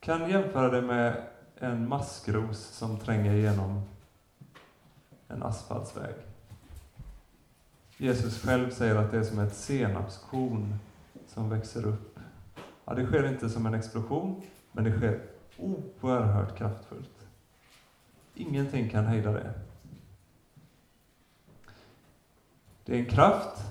[0.00, 1.22] Kan jämföra det med
[1.56, 3.82] en maskros som tränger igenom
[5.28, 6.14] en asfaltsväg.
[7.96, 10.78] Jesus själv säger att det är som ett senapskorn
[11.26, 12.18] som växer upp.
[12.84, 15.20] Ja, det sker inte som en explosion, men det sker
[15.58, 17.11] oerhört kraftfullt.
[18.42, 19.54] Ingenting kan hejda det.
[22.84, 23.64] Det är en kraft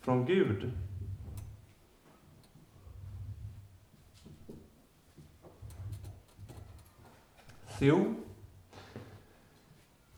[0.00, 0.72] från Gud.
[7.78, 8.14] Jo,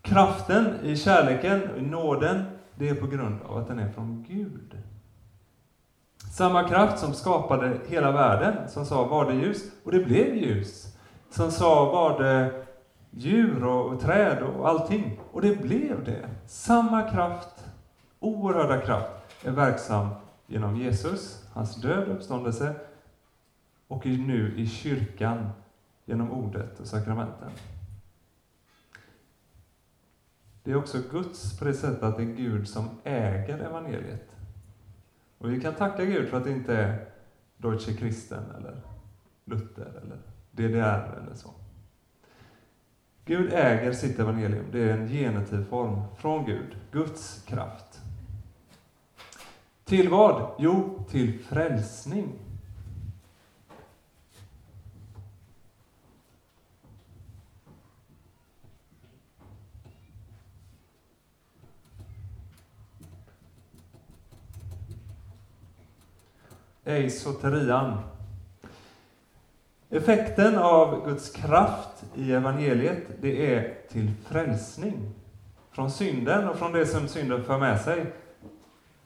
[0.02, 4.76] Kraften i kärleken, i nåden, det är på grund av att den är från Gud.
[6.32, 10.96] Samma kraft som skapade hela världen, som sa var det ljus, och det blev ljus.
[11.30, 12.66] Som sa var det
[13.10, 16.28] djur och, träd och allting, och det blev det.
[16.46, 17.64] Samma kraft,
[18.20, 19.10] oerhörda kraft,
[19.44, 20.08] är verksam
[20.46, 22.74] genom Jesus, hans död och uppståndelse,
[23.88, 25.50] och nu i kyrkan
[26.04, 27.50] genom ordet och sakramenten.
[30.62, 34.31] Det är också Guds på det sättet att det är Gud som äger evangeliet.
[35.42, 37.04] Och vi kan tacka Gud för att det inte är
[37.56, 38.80] Deutsche Christen eller
[39.44, 40.18] Luther eller
[40.50, 41.50] DDR eller så.
[43.24, 44.64] Gud äger sitt evangelium.
[44.72, 48.00] Det är en genitiv form från Gud, Guds kraft.
[49.84, 50.54] Till vad?
[50.58, 52.38] Jo, till frälsning.
[66.84, 67.98] Eisoterian.
[69.90, 75.10] Effekten av Guds kraft i evangeliet, det är till frälsning.
[75.70, 78.12] Från synden och från det som synden för med sig,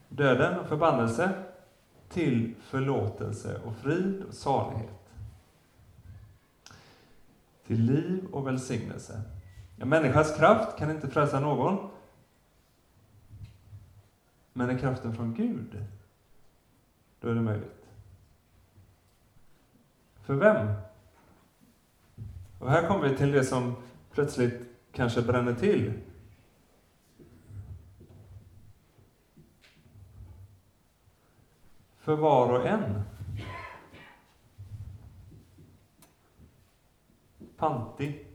[0.09, 1.31] döden och förbannelse,
[2.09, 4.91] till förlåtelse och frid och salighet.
[7.67, 9.23] Till liv och välsignelse.
[9.79, 11.91] En människas kraft kan inte frälsa någon.
[14.53, 15.85] Men är kraften från Gud,
[17.27, 17.87] då är det möjligt.
[20.23, 20.67] För vem?
[22.59, 23.77] Och här kommer vi till det som
[24.13, 25.93] plötsligt kanske bränner till.
[31.97, 33.03] För var och en.
[37.57, 38.26] Pantig.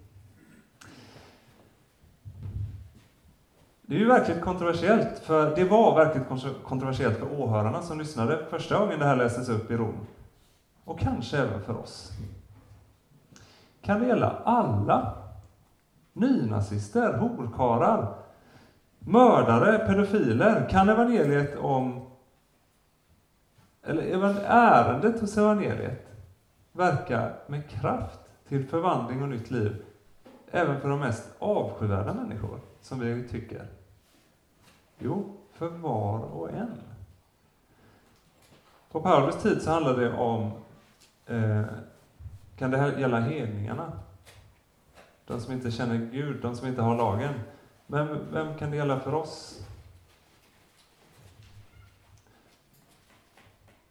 [3.91, 6.23] Det är ju verkligt kontroversiellt, för det var verkligt
[6.63, 10.07] kontroversiellt för åhörarna som lyssnade första gången det här lästes upp i Rom.
[10.83, 12.11] Och kanske även för oss.
[13.81, 15.13] Kan det gälla alla?
[16.13, 18.13] Nynazister, horkarlar,
[18.99, 20.69] mördare, pedofiler?
[20.69, 22.01] Kan evangeliet om...
[23.83, 26.07] Eller ärendet hos evangeliet
[26.71, 29.83] verka med kraft till förvandling och nytt liv
[30.51, 33.80] även för de mest avskyvärda människor, som vi tycker?
[35.03, 36.81] Jo, för var och en.
[38.91, 40.51] På Paulus tid så handlade det om,
[41.25, 41.63] eh,
[42.57, 43.91] kan det här gälla hedningarna?
[45.25, 47.33] De som inte känner Gud, de som inte har lagen.
[47.87, 49.65] Men vem kan det gälla för oss?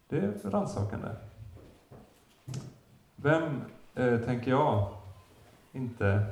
[0.07, 1.07] Det är rannsakande.
[3.15, 3.61] Vem,
[3.95, 4.93] eh, tänker jag,
[5.71, 6.25] inte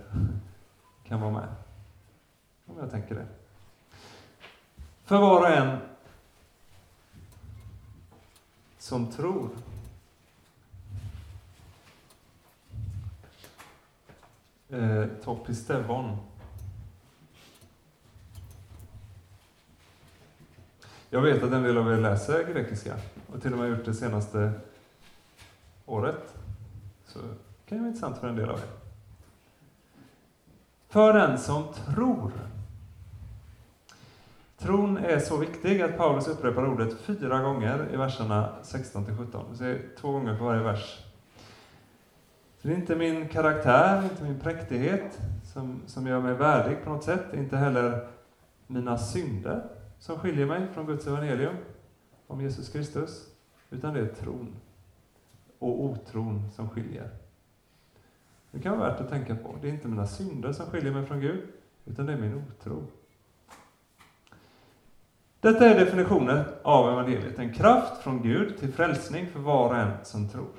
[1.04, 1.48] kan vara med?
[2.66, 3.39] Om jag tänker det.
[5.10, 5.78] För var och en
[8.78, 9.50] som tror.
[14.70, 16.18] Eh, Topistevon.
[21.10, 22.96] Jag vet att en del av er läser grekiska
[23.34, 24.52] och till och med gjort det senaste
[25.86, 26.36] året.
[27.06, 27.26] Så det
[27.66, 28.70] kan ju vara intressant för en del av er.
[30.88, 32.32] För den som tror.
[34.60, 39.58] Tron är så viktig att Paulus upprepar ordet fyra gånger i verserna 16 17.
[39.60, 41.06] Det två gånger på varje vers.
[42.58, 45.20] Så det är inte min karaktär, inte min präktighet
[45.54, 47.34] som, som gör mig värdig på något sätt.
[47.34, 48.08] Inte heller
[48.68, 49.64] mina synder
[50.00, 51.56] som skiljer mig från Guds evangelium
[52.28, 53.28] om Jesus Kristus.
[53.70, 54.56] Utan det är tron
[55.60, 57.10] och otron som skiljer.
[58.52, 59.56] Det kan vara värt att tänka på.
[59.62, 61.48] Det är inte mina synder som skiljer mig från Gud,
[61.86, 62.88] utan det är min otro.
[65.42, 67.40] Detta är definitionen av evangeliet.
[67.40, 70.50] En kraft från Gud till frälsning för var och en som tror.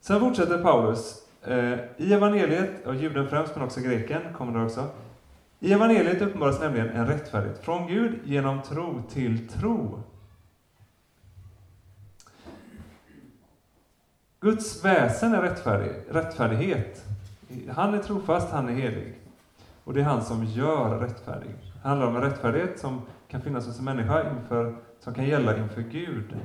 [0.00, 1.22] Sen fortsätter Paulus.
[1.42, 4.88] Eh, I evangeliet, och juden främst, men också greken, kommer det också.
[5.60, 10.02] I evangeliet uppenbaras nämligen en rättfärdighet från Gud genom tro till tro.
[14.40, 17.04] Guds väsen är rättfärdig, rättfärdighet.
[17.70, 19.23] Han är trofast, han är helig.
[19.84, 21.50] Och det är han som gör rättfärdig.
[21.82, 25.58] Det handlar om en rättfärdighet som kan finnas hos en människa inför, som kan gälla
[25.58, 26.36] inför Gud.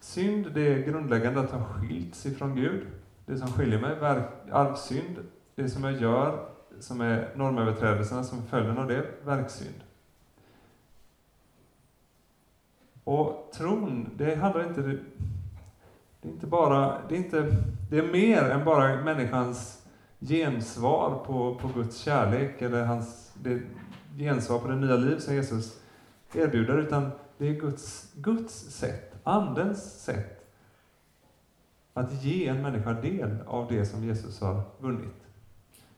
[0.00, 2.86] Synd, det är grundläggande att ha skilts ifrån Gud.
[3.26, 5.18] Det som skiljer mig, arvsynd,
[5.54, 6.48] det som jag gör,
[6.80, 9.80] som är normöverträdelserna som är följden av det, verksynd.
[13.04, 14.98] Och tron, det handlar inte...
[16.24, 16.98] Det är inte bara...
[17.08, 17.56] Det är, inte,
[17.90, 19.86] det är mer än bara människans
[20.20, 23.62] gensvar på, på Guds kärlek eller hans det
[24.18, 25.80] gensvar på det nya liv som Jesus
[26.34, 30.54] erbjuder, utan det är Guds, Guds sätt, Andens sätt
[31.94, 35.26] att ge en människa del av det som Jesus har vunnit,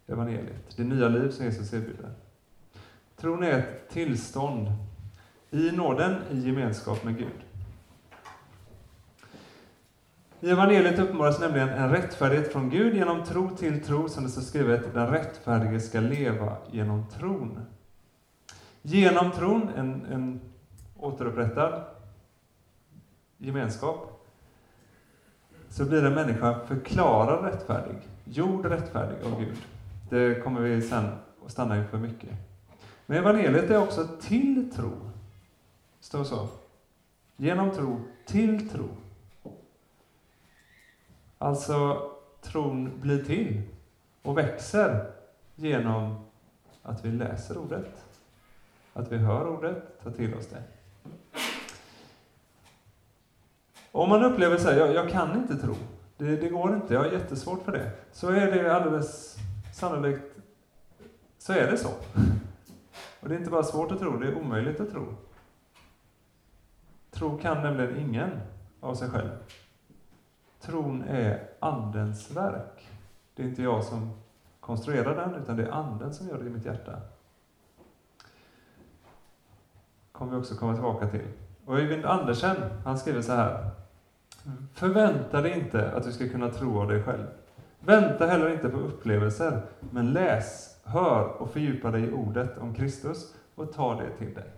[0.06, 2.10] evangeliet, det nya liv som Jesus erbjuder.
[3.16, 4.68] Tron är ett tillstånd
[5.50, 7.45] i nåden, i gemenskap med Gud.
[10.40, 14.42] I evangeliet uppenbaras nämligen en rättfärdighet från Gud genom tro till tro, som det står
[14.42, 17.60] skrivet, den rättfärdige ska leva genom tron.
[18.82, 20.40] Genom tron, en, en
[20.96, 21.82] återupprättad
[23.38, 24.26] gemenskap,
[25.68, 29.56] så blir en människa förklarad rättfärdig, gjord rättfärdig av Gud.
[30.10, 31.04] Det kommer vi sen
[31.44, 32.30] att stanna inför mycket.
[33.06, 34.92] Men evangeliet är också till tro
[36.06, 36.48] står så.
[37.36, 38.88] Genom tro till tro.
[41.38, 42.10] Alltså,
[42.42, 43.62] tron blir till
[44.22, 45.10] och växer
[45.54, 46.24] genom
[46.82, 48.04] att vi läser ordet,
[48.92, 50.62] att vi hör ordet, tar till oss det.
[53.92, 55.74] Om man upplever sig, jag, jag kan inte tro,
[56.16, 59.36] det, det, går inte, jag har jättesvårt för det, så är det alldeles
[59.74, 60.22] sannolikt,
[61.38, 61.90] så är det så.
[63.20, 65.14] Och det är inte bara svårt att tro, det är omöjligt att tro.
[67.10, 68.30] Tro kan nämligen ingen
[68.80, 69.30] av sig själv.
[70.66, 72.88] Tron är Andens verk.
[73.34, 74.10] Det är inte jag som
[74.60, 77.00] konstruerar den, utan det är Anden som gör det i mitt hjärta.
[80.16, 81.28] kommer vi också komma tillbaka till.
[81.64, 83.70] Och Öyvind Andersen, han skriver så här.
[84.72, 87.26] Förvänta dig inte att du ska kunna tro av dig själv.
[87.80, 93.34] Vänta heller inte på upplevelser, men läs, hör och fördjupa dig i ordet om Kristus
[93.54, 94.50] och ta det till dig.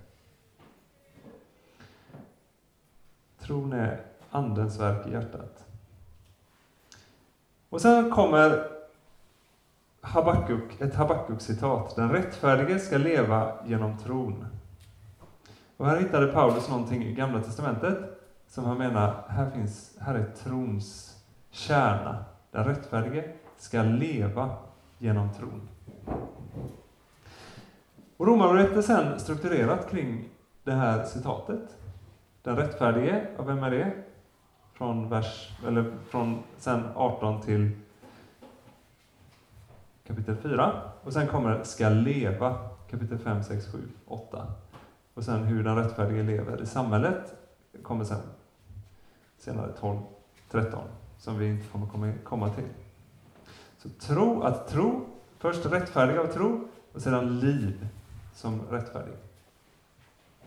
[3.41, 4.01] Tron är
[4.31, 5.68] Andens verk i hjärtat.
[7.71, 8.67] Och sen kommer
[10.01, 11.97] Habakuk, ett Habakuk-citat.
[11.97, 14.47] Den rättfärdige ska leva genom tron.
[15.77, 17.99] Och här hittade Paulus någonting i Gamla Testamentet
[18.49, 21.17] som han menar, här, finns, här är trons
[21.51, 22.25] kärna.
[22.51, 24.51] Den rättfärdige ska leva
[24.99, 25.69] genom tron.
[28.17, 30.29] Och Romarbrevet är sen strukturerat kring
[30.65, 31.77] det här citatet.
[32.43, 33.93] Den rättfärdige, och vem är det?
[34.79, 37.71] Från, vers, eller från sen 18 till
[40.07, 40.83] kapitel 4.
[41.05, 42.57] Och sen kommer ska leva,
[42.91, 44.47] kapitel 5, 6, 7, 8.
[45.15, 47.35] Och sen hur den rättfärdige lever i samhället
[47.83, 48.21] kommer sen
[49.39, 49.99] senare 12,
[50.51, 50.81] 13,
[51.19, 52.69] som vi inte kommer komma till.
[53.79, 55.07] Så tro, att tro,
[55.39, 57.89] först rättfärdig av tro och sedan liv
[58.35, 59.15] som rättfärdig.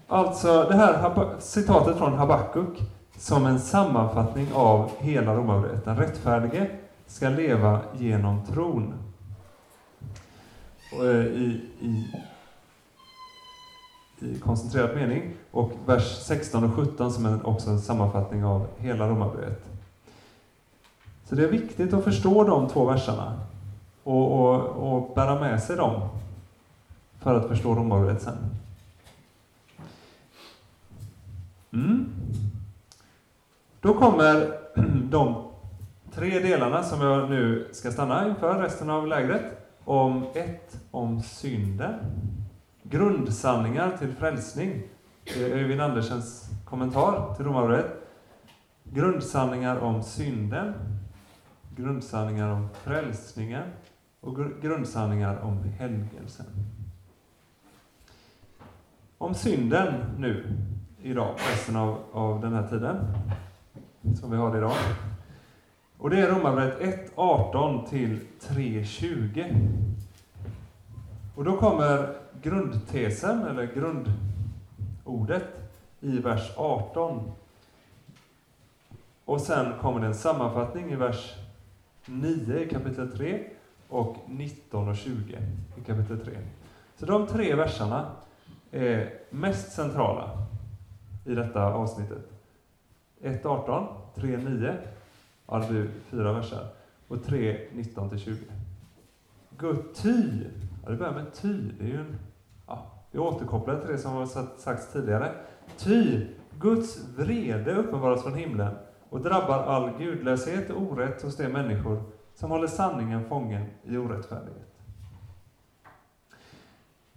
[0.08, 2.82] Alltså det här citatet från Habakuk
[3.22, 5.86] som en sammanfattning av hela Romarbrevet.
[5.86, 6.70] Den rättfärdige
[7.08, 8.94] ska leva genom tron.
[10.94, 12.06] Och eh, i, i
[14.20, 19.08] i koncentrerad mening och vers 16 och 17 som är också en sammanfattning av hela
[19.10, 19.66] Romarbrevet.
[21.26, 23.40] Så det är viktigt att förstå de två verserna
[24.04, 26.10] och, och, och bära med sig dem
[27.20, 28.38] för att förstå Romarbrevet sen.
[31.74, 32.06] Mm.
[33.82, 34.58] Då kommer
[35.10, 35.52] de
[36.14, 39.58] tre delarna som jag nu ska stanna inför resten av lägret.
[39.86, 41.94] Om ett, om synden.
[42.84, 44.84] Grundsanningar till frälsning.
[45.24, 47.92] Det är Öyvind Andersens kommentar till Romarbrevet.
[48.84, 50.74] Grundsanningar om synden,
[51.76, 53.64] grundsanningar om frälsningen
[54.20, 56.46] och grundsanningar om helgelsen.
[59.18, 60.58] Om synden nu,
[61.02, 62.98] idag, resten av, av den här tiden,
[64.20, 64.76] som vi har idag.
[65.98, 69.68] Och det är Romarbrevet 1.18 till 3.20.
[71.36, 75.48] Och då kommer grundtesen, eller grundordet,
[76.00, 77.32] i vers 18.
[79.26, 81.36] Och sen kommer det en sammanfattning i vers
[82.06, 83.44] 9 i kapitel 3
[83.90, 85.38] och 19 och 20
[85.78, 86.38] i kapitel 3.
[86.98, 88.12] Så de tre verserna
[88.72, 90.30] är mest centrala
[91.26, 92.31] i detta avsnittet.
[93.22, 94.78] 1.18, 3.9,
[95.48, 96.68] ja det blir fyra verser,
[97.08, 98.38] och 3.19-20.
[99.58, 100.44] Gå ty,
[100.84, 102.16] ja det börjar med ty, det är ju en
[102.68, 104.26] ja, det återkopplar till det som har
[104.58, 105.32] sagts tidigare.
[105.78, 106.28] Ty
[106.60, 108.74] Guds vrede uppenbaras från himlen
[109.10, 112.04] och drabbar all gudlöshet och orätt hos de människor
[112.36, 114.68] som håller sanningen fången i orättfärdighet.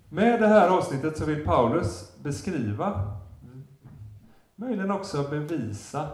[0.08, 3.16] Med det här avsnittet så vill Paulus beskriva,
[4.56, 6.08] möjligen också bevisa,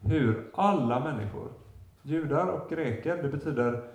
[0.00, 1.48] hur alla människor,
[2.02, 3.94] judar och greker, det betyder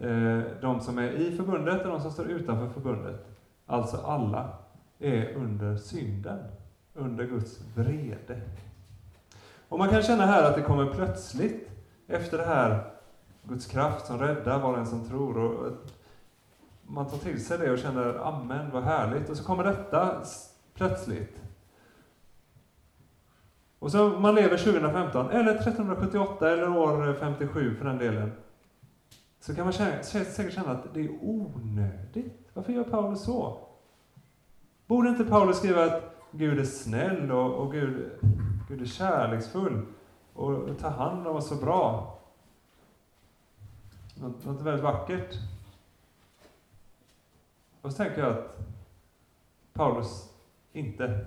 [0.00, 3.26] Eh, de som är i förbundet och de som står utanför förbundet,
[3.66, 4.52] alltså alla,
[4.98, 6.38] är under synden,
[6.94, 8.40] under Guds vrede.
[9.68, 11.70] Och man kan känna här att det kommer plötsligt,
[12.06, 12.90] efter det här
[13.42, 15.38] Guds kraft som räddar var och en som tror.
[15.38, 15.72] Och
[16.86, 19.30] man tar till sig det och känner amen, vad härligt.
[19.30, 20.22] Och så kommer detta
[20.74, 21.42] plötsligt.
[23.78, 28.32] Och så man lever 2015, eller 1378, eller år 57 för den delen
[29.40, 32.48] så kan man känna, säkert känna att det är onödigt.
[32.54, 33.58] Varför gör Paulus så?
[34.86, 38.10] Borde inte Paulus skriva att Gud är snäll och, och Gud,
[38.68, 39.86] Gud är kärleksfull
[40.34, 42.14] och, och tar hand om oss så bra?
[44.14, 45.34] Något, något väldigt vackert.
[47.82, 48.58] Och så tänker jag att
[49.72, 50.32] Paulus
[50.72, 51.26] inte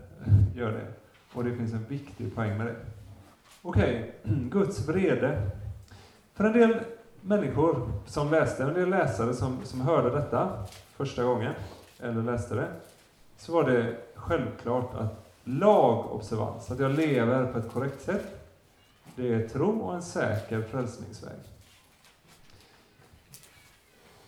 [0.56, 0.94] gör det.
[1.34, 2.76] Och det finns en viktig poäng med det.
[3.62, 4.36] Okej, okay.
[4.50, 5.52] Guds vrede.
[6.34, 6.80] För en del
[7.22, 10.66] människor som läste, en del läsare som, som hörde detta
[10.96, 11.54] första gången,
[12.00, 12.68] eller läste det,
[13.38, 18.42] så var det självklart att lagobservans, att jag lever på ett korrekt sätt,
[19.16, 21.40] det är tro och en säker frälsningsväg.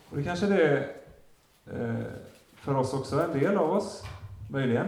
[0.10, 2.12] Och det kanske det är
[2.56, 4.04] för oss också, en del av oss,
[4.50, 4.88] möjligen.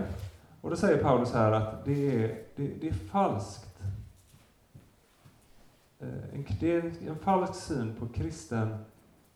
[0.66, 3.80] Och då säger Paulus här att det är, det, det är falskt.
[6.00, 8.78] Eh, en, det är en falsk syn på kristen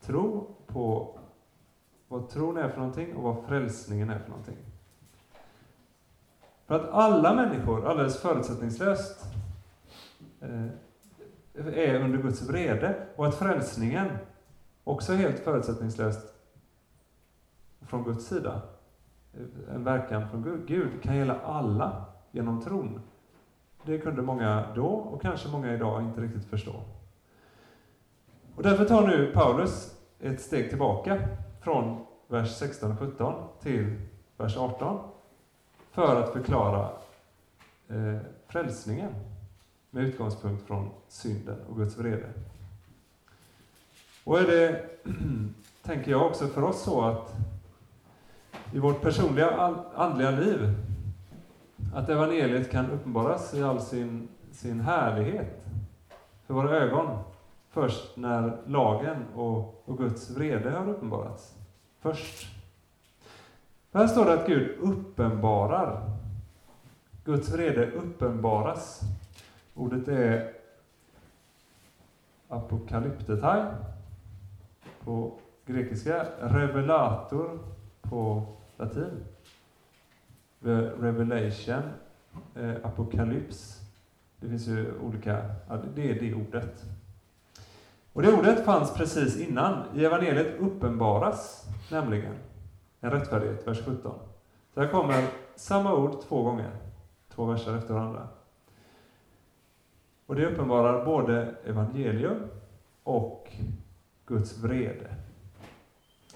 [0.02, 1.18] tro, på
[2.08, 4.58] vad tron är för någonting och vad frälsningen är för någonting.
[6.66, 9.26] För att alla människor, alldeles förutsättningslöst,
[10.42, 10.68] eh,
[11.54, 14.08] är under Guds vrede och att frälsningen
[14.84, 16.34] också helt förutsättningslöst
[17.82, 18.62] från Guds sida,
[19.34, 23.02] Eh, en verkan från Gud, kan gälla alla genom tron.
[23.86, 26.76] Det kunde många då och kanske många idag inte riktigt förstå.
[28.56, 31.20] Och därför tar nu Paulus ett steg tillbaka
[31.62, 33.96] från vers 16 och 17 till
[34.38, 35.00] vers 18
[35.92, 36.90] för att förklara
[37.88, 38.18] eh,
[38.48, 39.16] frälsningen
[39.90, 42.30] med utgångspunkt från synden och Guds vrede.
[44.24, 44.86] Och är det,
[45.84, 47.36] tänker jag också för oss så att
[48.72, 50.74] i vårt personliga andliga liv,
[51.96, 55.66] att evangeliet kan uppenbaras i all sin, sin härlighet
[56.48, 57.18] för våra ögon
[57.70, 61.56] först när lagen och, och Guds vrede har uppenbarats.
[62.00, 62.48] Först.
[63.94, 66.02] Här står det att Gud uppenbarar.
[67.26, 69.02] Guds vrede uppenbaras.
[69.76, 70.54] Ordet är
[72.48, 73.66] apokalyptetai
[75.04, 75.32] på
[75.66, 77.60] grekiska, revelator
[78.02, 78.46] på
[78.80, 79.26] latin.
[81.00, 81.84] Revelation,
[82.56, 83.82] eh, apokalyps.
[84.40, 86.86] Det finns ju olika, ja, det är det ordet.
[88.14, 89.84] Och det ordet fanns precis innan.
[89.96, 92.36] I evangeliet uppenbaras nämligen
[93.00, 94.20] en rättfärdighet, vers 17.
[94.74, 96.72] Så här kommer samma ord två gånger,
[97.36, 98.28] två verser efter varandra.
[100.26, 102.48] Och det uppenbarar både evangelium
[103.04, 103.52] och
[104.26, 105.16] Guds vrede.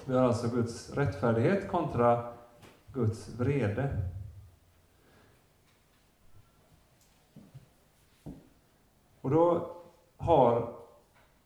[0.06, 2.33] Vi har alltså Guds rättfärdighet kontra
[2.94, 4.02] Guds vrede.
[9.22, 9.72] Och då
[10.18, 10.74] har,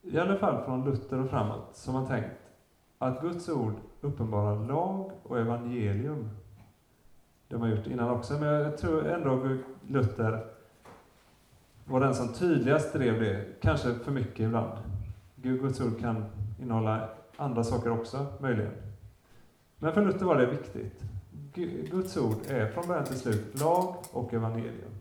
[0.01, 2.49] i alla fall från Luther och framåt, som man tänkt
[2.97, 6.29] att Guds ord uppenbarar lag och evangelium.
[7.47, 10.45] Det har man gjort innan också, men jag tror ändå Luther
[11.85, 14.77] var den som tydligast drev det, kanske för mycket ibland.
[15.35, 16.25] Guds ord kan
[16.59, 18.73] innehålla andra saker också, möjligen.
[19.77, 21.03] Men för Luther var det viktigt.
[21.65, 24.91] Guds ord är från början till slut lag och evangelium.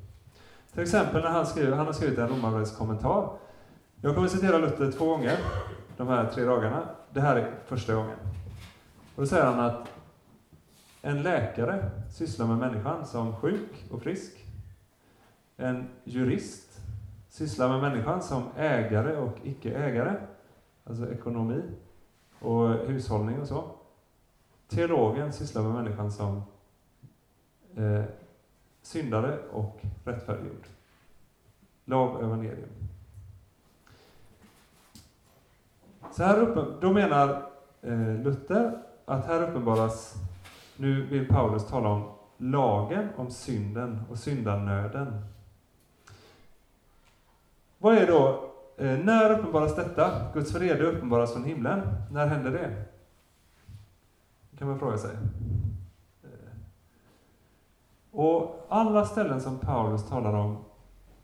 [0.73, 3.31] Till exempel när han, skriver, han har skrivit en romarbrevskommentar.
[4.01, 5.39] Jag kommer citera Luther två gånger
[5.97, 6.89] de här tre dagarna.
[7.13, 8.17] Det här är första gången.
[9.15, 9.89] Och då säger han att
[11.03, 14.47] en läkare sysslar med människan som sjuk och frisk.
[15.57, 16.81] En jurist
[17.29, 20.17] sysslar med människan som ägare och icke-ägare,
[20.85, 21.63] alltså ekonomi
[22.41, 23.76] och hushållning och så.
[24.69, 26.43] Teologen sysslar med människan som
[27.77, 28.05] eh,
[28.83, 30.67] syndare och rättfärdiggjord.
[31.85, 32.69] Lag och evangelium.
[36.13, 37.43] Så här uppen, då menar
[37.83, 40.15] eh, Luther att här uppenbaras,
[40.77, 45.25] nu vill Paulus tala om lagen om synden och syndanöden.
[47.79, 50.33] Vad är då, eh, när uppenbaras detta?
[50.35, 51.81] Guds vrede uppenbaras från himlen.
[52.11, 52.85] När händer det?
[54.59, 55.17] Kan man fråga sig.
[56.23, 56.31] Eh,
[58.11, 60.65] och alla ställen som Paulus talar om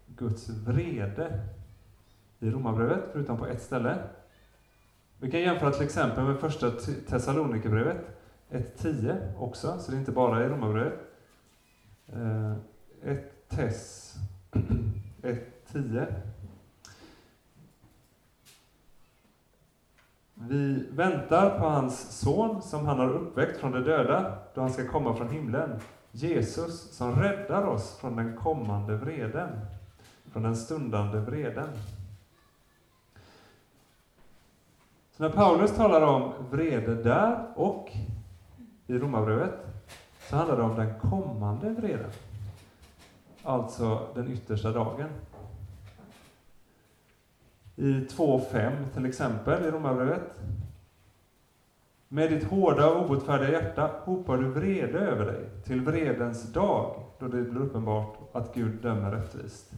[0.07, 1.41] Guds vrede
[2.39, 3.99] i Romarbrevet, förutom på ett ställe.
[5.19, 6.71] Vi kan jämföra till exempel med första
[7.09, 8.19] Thessalonikerbrevet
[8.51, 10.99] 1.10 också, så det är inte bara i Romarbrevet.
[13.03, 14.15] 1 Tess
[14.53, 16.07] 1.10
[20.49, 24.89] Vi väntar på hans son som han har uppväckt från de döda, då han ska
[24.89, 25.81] komma från himlen.
[26.13, 29.49] Jesus som räddar oss från den kommande vreden,
[30.33, 31.69] från den stundande vreden.
[35.17, 37.91] Så när Paulus talar om vrede där och
[38.87, 39.67] i Romarbrevet,
[40.29, 42.11] så handlar det om den kommande vreden.
[43.43, 45.09] Alltså den yttersta dagen.
[47.77, 50.41] I 2.5 till exempel i Romarbrevet.
[52.09, 57.29] Med ditt hårda och obotfärdiga hjärta hopar du vrede över dig till vredens dag, då
[57.29, 59.73] det blir uppenbart att Gud dömer rättvist.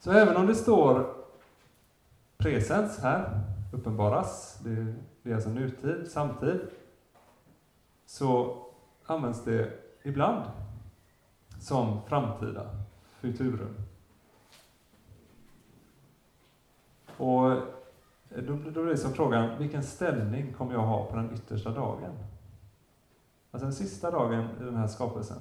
[0.00, 1.14] Så även om det står
[2.36, 3.40] presens här,
[3.72, 6.60] uppenbaras, det, det är alltså nutid, samtid,
[8.06, 8.56] så
[9.06, 9.70] används det
[10.02, 10.44] ibland
[11.60, 12.70] som framtida,
[13.20, 13.87] futurum.
[17.18, 17.58] Och eh,
[18.30, 22.12] då, då blir liksom frågan, vilken ställning kommer jag ha på den yttersta dagen?
[23.50, 25.38] Alltså den sista dagen i den här skapelsen.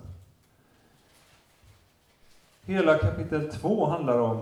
[2.66, 4.38] Hela kapitel 2 handlar om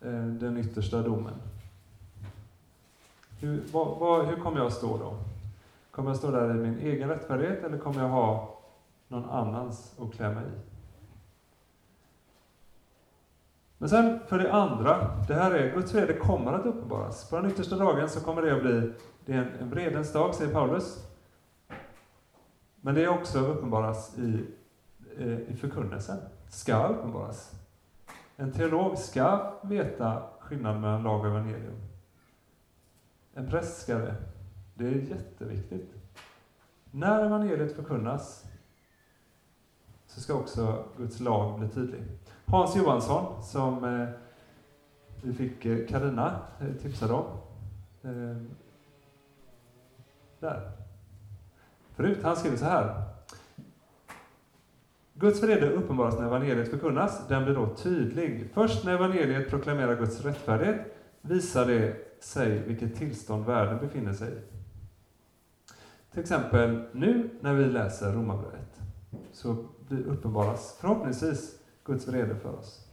[0.00, 1.34] eh, den yttersta domen.
[3.40, 5.16] Hur, vad, vad, hur kommer jag stå då?
[5.90, 8.58] Kommer jag stå där i min egen rättfärdighet eller kommer jag ha
[9.08, 10.73] någon annans att klä mig i?
[13.84, 17.30] Men sen för det andra, det här är, Guds vrede kommer att uppenbaras.
[17.30, 18.92] På den yttersta dagen så kommer det att bli,
[19.24, 21.06] det är en, en vredens dag, säger Paulus.
[22.80, 24.46] Men det är också uppenbaras i,
[25.18, 26.18] eh, i förkunnelsen,
[26.48, 27.52] ska uppenbaras.
[28.36, 31.80] En teolog ska veta skillnaden mellan lag och evangelium.
[33.34, 34.14] En präst ska det.
[34.74, 35.94] Det är jätteviktigt.
[36.90, 38.44] När evangeliet förkunnas
[40.06, 42.02] så ska också Guds lag bli tydlig.
[42.46, 44.08] Hans Johansson, som eh,
[45.22, 47.24] vi fick eh, Karina eh, tipsade om.
[48.02, 48.36] Eh,
[50.40, 50.70] där.
[51.94, 53.02] Förut, han skriver så här.
[55.14, 57.28] Guds vrede uppenbaras när evangeliet förkunnas.
[57.28, 58.50] Den blir då tydlig.
[58.52, 64.40] Först när evangeliet proklamerar Guds rättfärdighet visar det sig vilket tillstånd världen befinner sig i.
[66.12, 68.80] Till exempel nu när vi läser Romarbrevet
[69.32, 69.56] så
[69.88, 72.88] uppenbaras förhoppningsvis Guds vrede för oss.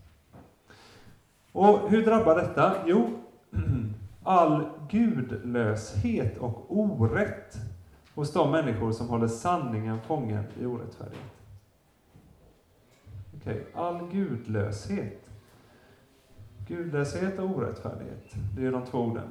[1.52, 2.76] Och hur drabbar detta?
[2.86, 3.20] Jo,
[4.24, 7.58] all gudlöshet och orätt
[8.16, 11.32] hos de människor som håller sanningen fången i orättfärdighet.
[13.38, 13.84] Okej, okay.
[13.84, 15.30] all gudlöshet.
[16.68, 19.28] Gudlöshet och orättfärdighet, det är de två orden.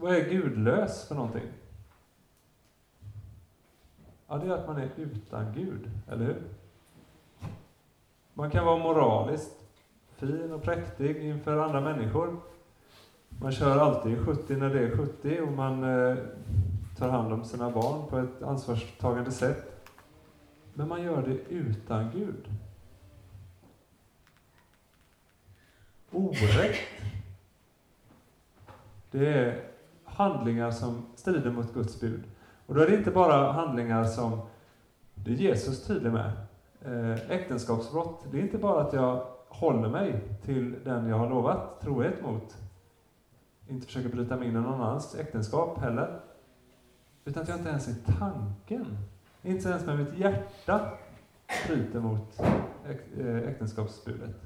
[0.00, 1.46] Vad är gudlös för någonting?
[4.28, 6.42] Ja, det är att man är utan Gud, eller hur?
[8.38, 9.64] Man kan vara moraliskt
[10.16, 12.40] fin och präktig inför andra människor.
[13.28, 16.16] Man kör alltid 70 när det är 70 och man eh,
[16.98, 19.90] tar hand om sina barn på ett ansvarstagande sätt.
[20.74, 22.48] Men man gör det utan Gud.
[26.10, 26.76] Orätt.
[29.10, 29.64] Det är
[30.04, 32.22] handlingar som strider mot Guds bud.
[32.66, 34.40] Och då är det inte bara handlingar som
[35.14, 36.47] det är Jesus tydlig med.
[36.84, 41.80] Eh, äktenskapsbrott, det är inte bara att jag håller mig till den jag har lovat
[41.80, 42.56] trohet mot.
[43.68, 46.20] Inte försöker bryta mig in i någon annans äktenskap heller.
[47.24, 48.98] Utan att jag inte ens i tanken,
[49.42, 50.90] inte ens med mitt hjärta,
[51.68, 52.40] bryter mot
[53.18, 54.36] eh, äktenskapsbudet.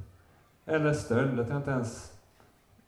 [0.66, 2.12] Eller stöld, att jag inte ens,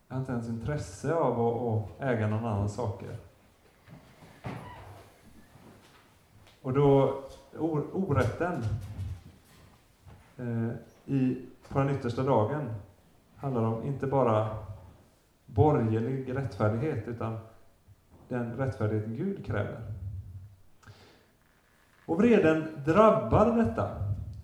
[0.08, 3.16] jag har inte ens intresse av att, att äga någon annans saker.
[6.62, 7.22] Och då,
[7.92, 8.62] orätten
[10.36, 10.70] Eh,
[11.06, 12.70] i, på den yttersta dagen
[13.36, 14.56] handlar om inte bara
[15.46, 17.38] borgerlig rättfärdighet, utan
[18.28, 19.80] den rättfärdighet Gud kräver.
[22.06, 23.90] Och vreden drabbar detta.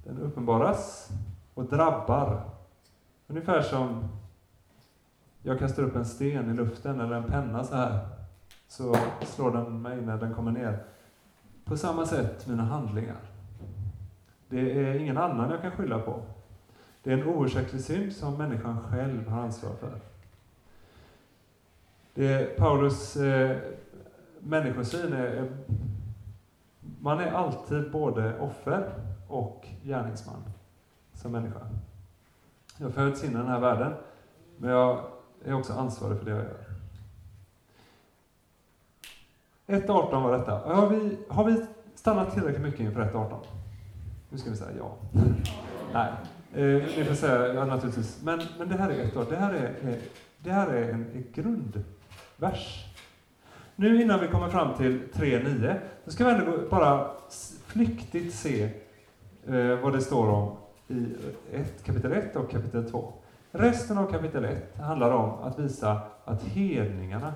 [0.05, 1.11] Den uppenbaras
[1.55, 2.43] och drabbar.
[3.27, 4.09] Ungefär som
[5.43, 8.09] jag kastar upp en sten i luften eller en penna så här,
[8.69, 10.85] så slår den mig när den kommer ner.
[11.65, 13.30] På samma sätt mina handlingar.
[14.51, 16.23] Det är ingen annan jag kan skylla på.
[17.03, 20.01] Det är en oursäktlig synd som människan själv har ansvar för.
[22.15, 23.57] Det Paulus eh,
[24.41, 25.45] människosyn är, eh,
[27.01, 28.93] man är alltid både offer
[29.29, 30.43] och gärningsman
[31.13, 31.61] som människa.
[32.79, 33.93] Jag föds in i den här världen,
[34.59, 35.05] men jag
[35.45, 36.67] är också ansvarig för det jag gör.
[39.67, 40.75] 1.18 var detta.
[40.75, 43.37] Har vi, har vi stannat tillräckligt mycket inför 1.18?
[44.33, 44.97] Nu ska vi säga ja.
[45.93, 46.13] Nej,
[46.53, 48.21] eh, ni får säga ja, naturligtvis.
[48.23, 49.27] Men, men det här är 1.18.
[49.31, 49.95] Det här är, eh,
[50.39, 52.87] det här är en, en grundvers.
[53.77, 55.75] Nu innan vi kommer fram till 3.9,
[56.05, 57.11] så ska vi ändå bara
[57.67, 58.63] flyktigt se
[59.47, 60.57] eh, vad det står om
[60.89, 61.07] i
[61.53, 63.13] ett, kapitel 1 och kapitel 2.
[63.53, 67.33] Resten av kapitel 1 handlar om att visa att hedningarna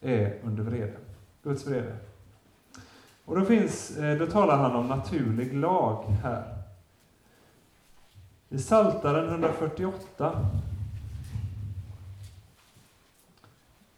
[0.00, 0.96] är under vrede.
[1.42, 1.96] Guds vrede.
[3.24, 6.54] Och då, finns, eh, då talar han om naturlig lag här.
[8.48, 10.46] I Saltaren 148,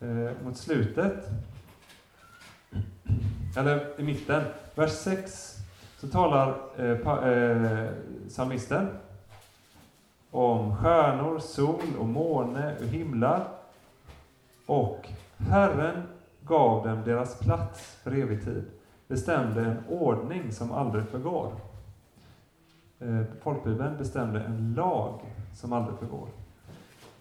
[0.01, 1.29] eh, mot slutet,
[3.57, 4.43] eller i mitten,
[4.75, 5.57] vers 6,
[5.99, 7.91] så talar eh, eh,
[8.29, 8.89] psalmisten
[10.31, 13.49] om stjärnor, sol och måne och himlar.
[14.67, 16.03] Och Herren
[16.43, 18.65] gav dem deras plats för evig tid,
[19.09, 21.53] bestämde en ordning som aldrig förgår.
[22.99, 25.21] Eh, folkbibeln bestämde en lag
[25.55, 26.29] som aldrig förgår.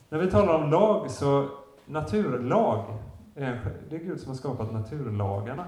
[0.10, 1.50] När vi talar om lag, så
[1.86, 2.86] naturlag,
[3.36, 3.58] är en,
[3.90, 5.66] det är Gud som har skapat naturlagarna.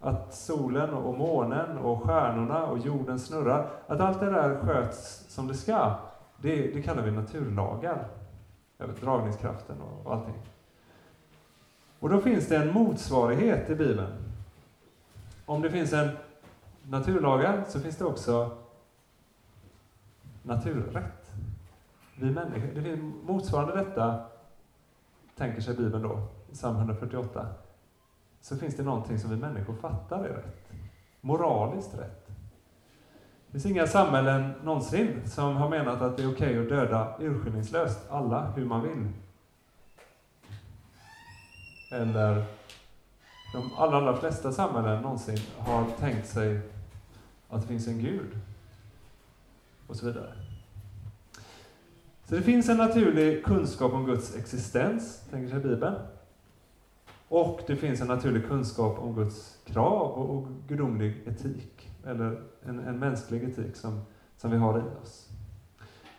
[0.00, 5.48] att solen och månen och stjärnorna och jorden snurrar, att allt det där sköts som
[5.48, 5.94] det ska,
[6.36, 8.08] det, det kallar vi naturlagar.
[9.00, 10.34] Dragningskraften och, och allting.
[12.00, 14.12] Och då finns det en motsvarighet i Bibeln.
[15.46, 16.08] Om det finns en
[16.82, 18.50] naturlagar så finns det också
[20.42, 21.30] naturrätt.
[22.16, 24.24] Vi människor, det finns motsvarande detta,
[25.36, 27.46] tänker sig Bibeln då, i psalm 148,
[28.40, 30.72] så finns det någonting som vi människor fattar är rätt.
[31.20, 32.26] Moraliskt rätt.
[33.46, 37.16] Det finns inga samhällen någonsin som har menat att det är okej okay att döda
[37.20, 39.08] urskillningslöst alla hur man vill.
[41.92, 42.44] Eller
[43.54, 46.60] de allra, allra flesta samhällen någonsin har tänkt sig
[47.48, 48.38] att det finns en Gud.
[49.86, 50.32] Och så vidare.
[52.24, 55.94] Så det finns en naturlig kunskap om Guds existens, tänker sig Bibeln.
[57.28, 62.78] Och det finns en naturlig kunskap om Guds krav och, och gudomlig etik, eller en,
[62.78, 64.00] en mänsklig etik som,
[64.36, 65.28] som vi har i oss.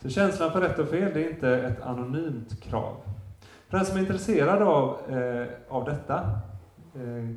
[0.02, 2.98] Så känslan för rätt och fel, det är inte ett anonymt krav.
[3.70, 6.40] För den som är intresserad av, eh, av detta,
[6.96, 7.36] Eh,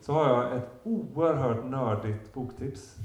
[0.00, 2.96] så har jag ett oerhört nördigt boktips.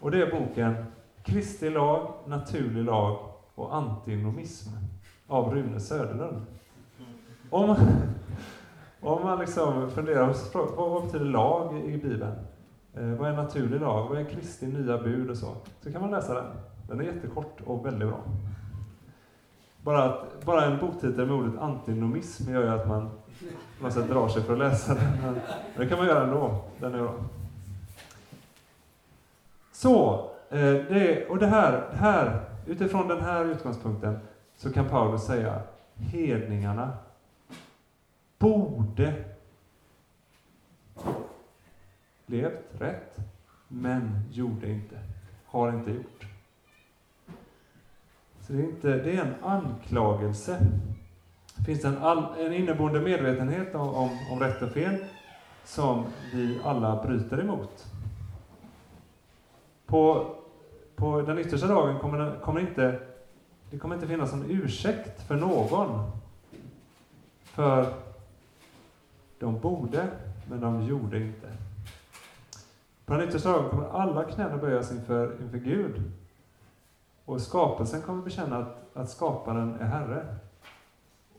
[0.00, 0.74] Och det är boken
[1.22, 3.18] Kristi lag, naturlig lag
[3.54, 4.70] och antinomism
[5.26, 6.46] av Rune Söderlund.
[7.50, 7.76] Om,
[9.00, 12.34] om man liksom funderar på vad betyder lag i Bibeln?
[12.94, 14.08] Eh, vad är naturlig lag?
[14.08, 15.56] Vad är Kristi nya bud och så?
[15.80, 16.46] Så kan man läsa den.
[16.88, 18.20] Den är jättekort och väldigt bra.
[19.82, 23.10] Bara, att, bara en boktitel med ordet antinomism gör ju att man
[23.78, 25.04] på något sätt drar sig för att läsa den.
[25.22, 25.40] Men
[25.76, 26.64] det kan man göra ändå.
[26.80, 27.14] Den är bra.
[29.72, 30.14] Så,
[30.50, 34.18] eh, det, och det här, det här, utifrån den här utgångspunkten
[34.56, 35.62] så kan Paulus säga
[35.94, 36.92] hedningarna
[38.38, 39.24] borde
[42.26, 43.16] levt rätt,
[43.68, 44.98] men gjorde inte,
[45.46, 46.27] har inte gjort.
[48.48, 50.66] Så det är, inte, det är en anklagelse.
[51.56, 54.96] Det finns en, all, en inneboende medvetenhet om, om, om rätt och fel
[55.64, 57.86] som vi alla bryter emot.
[59.86, 60.34] På,
[60.96, 63.00] på den yttersta dagen kommer, den, kommer inte,
[63.70, 66.10] det kommer inte finnas någon ursäkt för någon.
[67.42, 67.94] För
[69.38, 70.08] de borde,
[70.50, 71.48] men de gjorde inte.
[73.06, 76.02] På den yttersta dagen kommer alla knän att böjas inför, inför Gud.
[77.28, 80.36] Och skapelsen kommer bekänna att, att skaparen är Herre.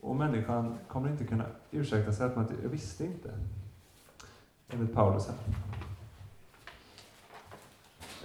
[0.00, 3.30] Och människan kommer inte kunna ursäkta sig att man jag visste inte.
[4.68, 5.36] Enligt Paulus här.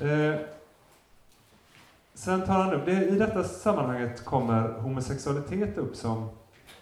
[0.07, 0.39] Eh,
[2.13, 6.29] sen tar han upp, det, i detta sammanhanget kommer homosexualitet upp som,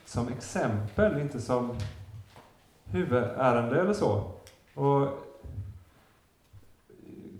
[0.05, 1.75] som exempel, inte som
[2.85, 4.31] huvudärende eller så.
[4.73, 5.07] Och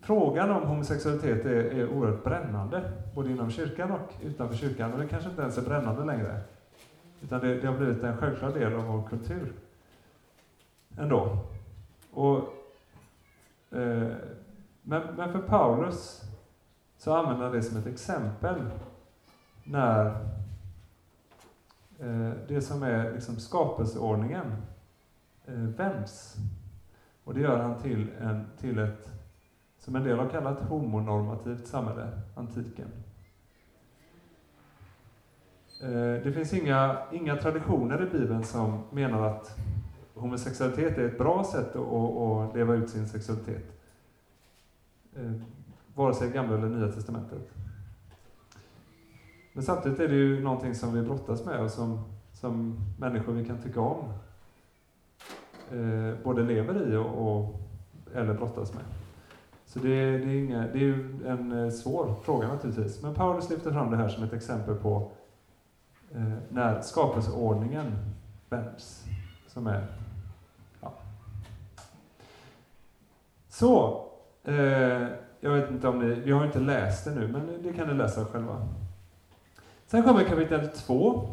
[0.04, 4.94] frågan om homosexualitet är, är oerhört brännande, både inom kyrkan och utanför kyrkan.
[4.94, 6.42] Och det kanske inte ens är brännande längre.
[7.22, 9.54] Utan det, det har blivit en självklar del av vår kultur.
[10.98, 11.38] Ändå.
[12.12, 12.38] Och,
[13.72, 14.12] eh,
[14.82, 16.22] men, men för Paulus
[16.98, 18.56] så använder han det som ett exempel
[19.64, 20.06] när
[22.00, 24.56] eh, det som är liksom skapelseordningen
[25.46, 26.36] eh, vänds.
[27.24, 29.10] Och det gör han till, en, till ett
[29.84, 32.88] som en del har kallat homonormativt samhälle, antiken.
[35.82, 39.58] Eh, det finns inga, inga traditioner i Bibeln som menar att
[40.14, 43.82] homosexualitet är ett bra sätt att, att leva ut sin sexualitet.
[45.16, 45.32] Eh,
[45.96, 47.52] vare sig Gamla eller Nya Testamentet.
[49.54, 52.04] Men samtidigt är det ju någonting som vi brottas med och som,
[52.34, 54.14] som människor vi kan tycka om
[55.72, 57.60] eh, både lever i och, och
[58.14, 58.84] eller brottas med.
[59.74, 60.94] Så det, det, är, inga, det är
[61.28, 63.02] en eh, svår fråga naturligtvis.
[63.02, 65.12] Men Paulus lyfter fram det här som ett exempel på
[66.16, 67.92] eh, när skapelseordningen
[68.50, 69.04] vänds.
[69.48, 69.86] Som är,
[70.82, 70.94] ja.
[73.50, 74.06] Så,
[74.44, 75.08] eh,
[75.40, 77.94] jag vet inte om ni, vi har inte läst det nu, men det kan ni
[77.94, 78.68] läsa själva.
[79.88, 81.30] Sen kommer kapitel 2.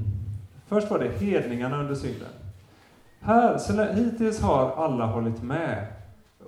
[0.66, 2.28] Först var det hedningarna under synden.
[3.20, 5.86] Här, så hittills har alla hållit med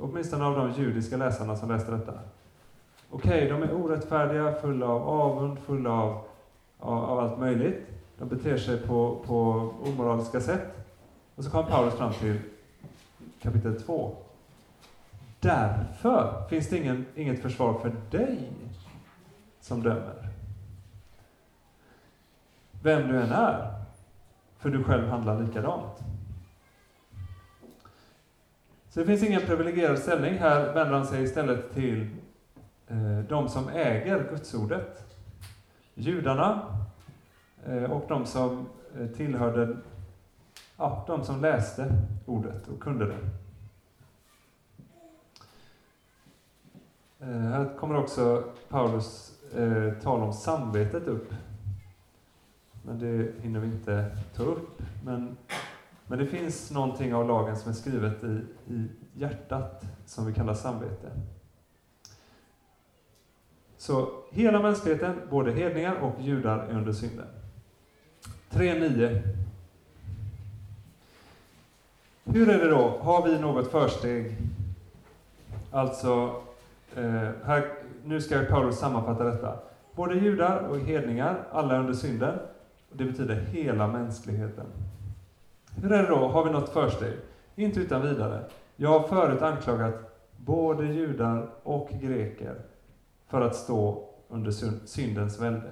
[0.01, 2.12] åtminstone av de judiska läsarna som läste detta.
[3.11, 6.24] Okej, okay, de är orättfärdiga, fulla av avund, fulla av,
[6.78, 7.86] av, av, allt möjligt.
[8.18, 10.86] De beter sig på, på omoraliska sätt.
[11.34, 12.38] Och så kommer Paulus fram till
[13.42, 14.16] kapitel 2.
[15.40, 18.53] Därför finns det ingen, inget försvar för dig
[19.61, 20.28] som dömer.
[22.82, 23.74] Vem du än är,
[24.59, 26.03] för du själv handlar likadant.
[28.97, 30.34] Så det finns ingen privilegierad ställning.
[30.34, 32.09] Här vänder han sig istället till
[32.88, 35.16] eh, de som äger gudsordet.
[35.94, 36.62] Judarna
[37.66, 38.68] eh, och de som
[38.99, 39.76] eh, tillhörde,
[40.76, 41.92] ja, de som läste
[42.26, 43.18] ordet och kunde det.
[47.20, 51.34] Eh, här kommer också Paulus eh, tal om samvetet upp.
[52.82, 54.82] Men det hinner vi inte ta upp.
[55.05, 55.36] Men,
[56.07, 58.40] men det finns någonting av lagen som är skrivet i,
[58.72, 61.11] i hjärtat, som vi kallar samvete.
[63.78, 67.26] Så hela mänskligheten, både hedningar och judar, är under synden.
[68.50, 69.22] 3.9.
[72.24, 72.98] Hur är det då?
[73.00, 74.36] Har vi något försteg?
[75.70, 76.42] Alltså,
[76.96, 77.72] eh, här,
[78.04, 79.59] nu ska Paulus sammanfatta detta.
[79.94, 82.38] Både judar och hedningar, alla är under synden.
[82.92, 84.66] Det betyder hela mänskligheten.
[85.82, 86.28] Hur är det då?
[86.28, 87.12] Har vi något försteg?
[87.56, 88.44] Inte utan vidare.
[88.76, 89.94] Jag har förut anklagat
[90.36, 92.54] både judar och greker
[93.28, 94.50] för att stå under
[94.86, 95.70] syndens välde.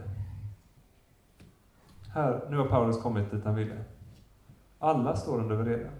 [2.12, 3.76] Här, nu har Paulus kommit dit han ville.
[4.78, 5.90] Alla står under vrede.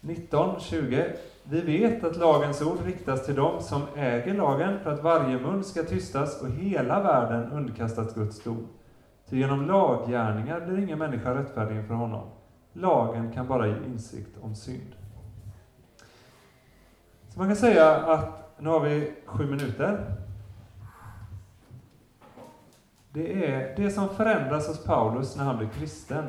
[0.00, 1.12] 19, 20.
[1.44, 5.64] Vi vet att lagens ord riktas till dem som äger lagen för att varje mun
[5.64, 8.68] ska tystas och hela världen underkastas Guds dom.
[9.28, 12.28] Ty genom laggärningar blir ingen människa rättfärdig inför honom.
[12.72, 14.94] Lagen kan bara ge insikt om synd.
[17.28, 20.16] Så man kan säga att nu har vi sju minuter.
[23.12, 26.24] Det är det som förändras hos Paulus när han blir kristen.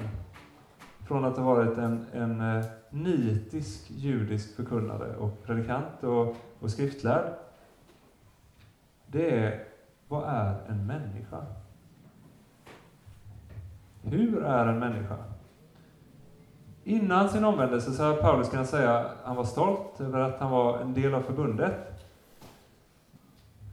[1.08, 7.34] Från att ha varit en, en eh, nitisk judisk förkunnare och predikant och, och skriftlärd.
[9.08, 9.64] Det är,
[10.08, 11.46] vad är en människa?
[14.06, 15.18] Hur är en människa?
[16.84, 20.52] Innan sin omvändelse så har Paulus kunnat säga att han var stolt över att han
[20.52, 21.76] var en del av förbundet.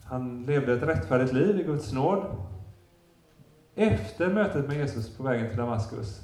[0.05, 2.25] Han levde ett rättfärdigt liv i Guds nåd.
[3.75, 6.21] Efter mötet med Jesus på vägen till Damaskus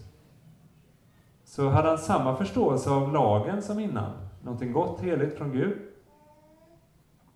[1.44, 5.78] så hade han samma förståelse av lagen som innan, någonting gott, heligt från Gud.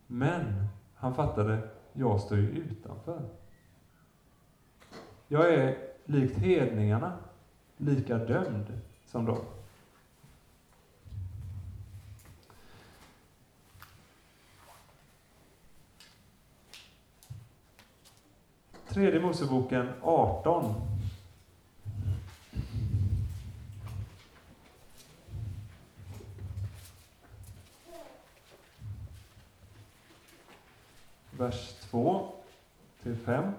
[0.07, 1.59] Men han fattade,
[1.93, 3.21] jag står ju utanför.
[5.29, 7.19] Jag är likt hedningarna,
[7.77, 9.45] lika dömd som dem.
[18.89, 20.75] Tredje Moseboken 18
[31.31, 32.33] vers 2
[33.03, 33.53] till 5.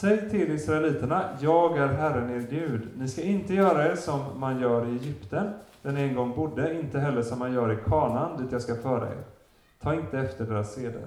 [0.00, 2.88] Säg till israeliterna, jag är Herren er Gud.
[2.96, 5.50] Ni ska inte göra er som man gör i Egypten,
[5.82, 8.74] där ni en gång bodde, inte heller som man gör i Kanaan, dit jag ska
[8.74, 9.22] föra er.
[9.80, 11.04] Ta inte efter deras seder.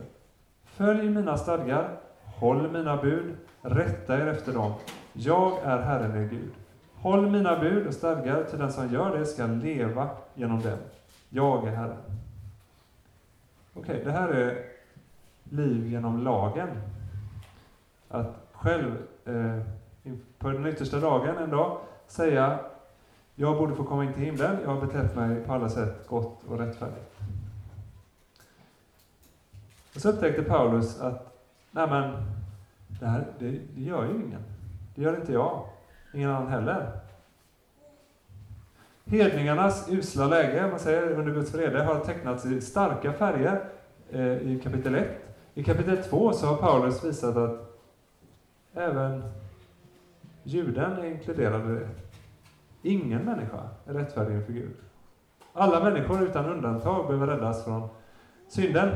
[0.63, 4.73] Följ mina stadgar, håll mina bud, rätta er efter dem.
[5.13, 6.51] Jag är Herren er Gud.
[6.95, 10.77] Håll mina bud och stadgar, till den som gör det ska leva genom dem.
[11.29, 11.97] Jag är Herren.
[13.73, 14.65] Okej, okay, det här är
[15.43, 16.69] liv genom lagen.
[18.09, 19.57] Att själv eh,
[20.37, 22.59] på den yttersta dagen en dag säga
[23.35, 26.43] jag borde få komma in till himlen, jag har betett mig på alla sätt gott
[26.47, 27.19] och rättfärdigt.
[29.95, 31.37] Och så upptäckte Paulus att
[31.71, 32.13] nej men,
[32.99, 34.43] det här det, det gör ju ingen.
[34.95, 35.65] Det gör inte jag.
[36.13, 36.91] Ingen annan heller.
[39.05, 43.69] Hedningarnas usla läge, man säger under Guds vrede, har tecknats i starka färger
[44.09, 45.07] eh, i kapitel 1.
[45.53, 47.70] I kapitel 2 så har Paulus visat att
[48.73, 49.23] även
[50.43, 51.89] juden är inkluderad i det.
[52.81, 54.75] Ingen människa är rättfärdig inför Gud.
[55.53, 57.89] Alla människor utan undantag behöver räddas från
[58.47, 58.89] synden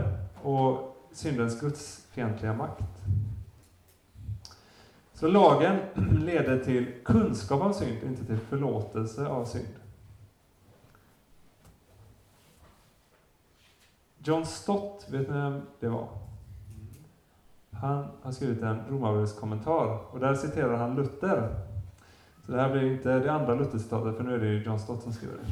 [0.44, 2.84] och syndens gudsfientliga makt.
[5.14, 5.80] Så lagen
[6.26, 9.74] leder till kunskap om synd, inte till förlåtelse av synd.
[14.18, 16.25] John Stott, vet ni vem det var?
[17.82, 21.56] Han har skrivit en Romarbrevskommentar och där citerar han Luther.
[22.46, 25.04] Så det här blir inte det andra Luther-citatet, för nu är det ju John Stott
[25.04, 25.44] som skriver det.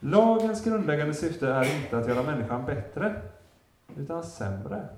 [0.00, 3.22] Lagens grundläggande syfte är inte att göra människan bättre,
[3.96, 4.88] utan sämre.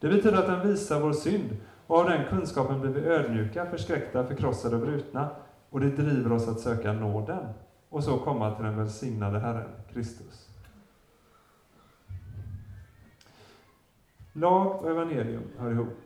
[0.00, 1.56] Det betyder att den visar vår synd,
[1.86, 5.28] och av den kunskapen blir vi ödmjuka, förskräckta, förkrossade och brutna,
[5.70, 7.46] och det driver oss att söka nåden,
[7.88, 10.49] och så komma till den välsignade Herren, Kristus.
[14.40, 15.96] Lag och evangelium hör ihop.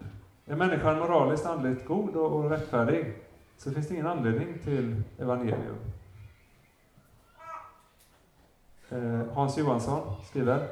[0.46, 3.14] Är människan moraliskt, andligt god och rättfärdig
[3.56, 5.76] så finns det ingen anledning till evangelium.
[8.88, 10.68] Eh, Hans Johansson skriver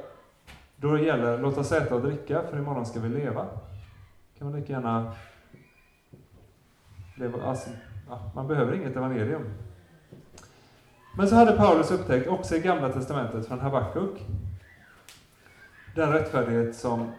[0.75, 3.47] Då det gäller låt oss äta och dricka för imorgon ska vi leva.
[4.37, 5.13] kan man lika gärna
[7.17, 7.69] leva, alltså,
[8.09, 9.43] ja, man behöver inget evangelium.
[11.17, 14.19] Men så hade Paulus upptäckt, också i Gamla Testamentet från Habakuk,
[15.95, 17.11] den rättfärdighet som,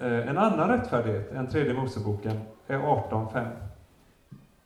[0.00, 3.50] Eh, en annan rättfärdighet än tredje Moseboken är 18.5.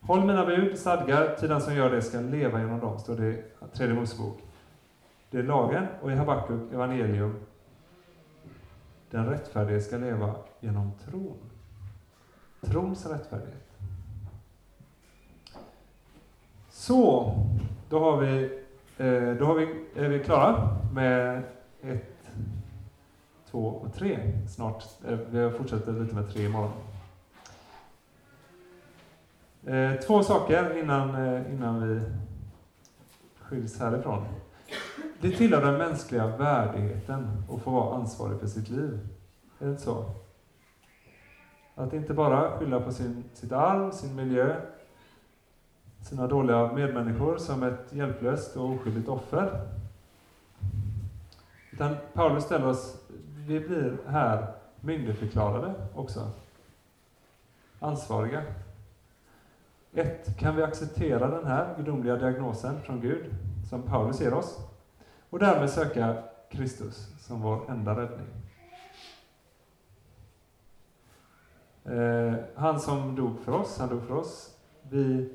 [0.00, 3.26] Håll mina bud, stadgar, till den som gör det ska leva genom dem, står det
[3.26, 3.42] i
[3.74, 4.38] tredje Mosebok.
[5.30, 7.36] Det är lagen, och i Habakuk evangelium,
[9.10, 11.36] den rättfärdige ska leva genom tron.
[12.60, 13.70] Trons rättfärdighet.
[16.70, 17.34] Så,
[17.88, 18.60] då har vi
[18.98, 21.42] eh, då har vi, är vi klara med
[21.82, 22.09] ett,
[23.50, 24.84] två och tre snart.
[25.08, 26.72] Eh, vi fortsätter lite med tre imorgon.
[29.66, 32.00] Eh, två saker innan, eh, innan vi
[33.40, 34.24] skiljs härifrån.
[35.20, 38.98] Det tillhör den mänskliga värdigheten att få vara ansvarig för sitt liv.
[39.58, 40.04] Är det inte så?
[41.74, 44.56] Att inte bara skylla på sin, sitt arv, sin miljö,
[46.00, 49.68] sina dåliga medmänniskor som ett hjälplöst och oskyldigt offer.
[51.70, 52.96] Utan Paulus ställer oss,
[53.46, 54.46] vi blir här
[54.80, 56.30] myndigförklarade också.
[57.78, 58.42] Ansvariga.
[59.92, 60.38] 1.
[60.38, 63.24] kan vi acceptera den här gudomliga diagnosen från Gud,
[63.70, 64.58] som Paulus ger oss,
[65.30, 68.26] och därmed söka Kristus som vår enda räddning.
[71.84, 74.56] Eh, han som dog för oss, han dog för oss.
[74.82, 75.30] Vi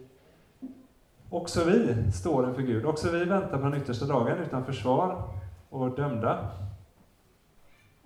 [1.29, 2.85] Också vi står inför Gud.
[2.85, 5.23] Också vi väntar på den yttersta dagen utan försvar
[5.69, 6.51] och dömda.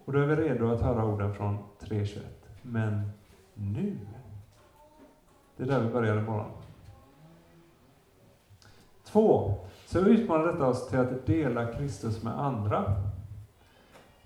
[0.09, 2.19] Och då är vi redo att höra orden från 3.21.
[2.61, 3.11] Men
[3.53, 3.97] nu.
[5.57, 6.51] Det är där vi börjar imorgon.
[9.03, 9.53] 2.
[9.85, 12.95] Så utmanar detta oss till att dela Kristus med andra.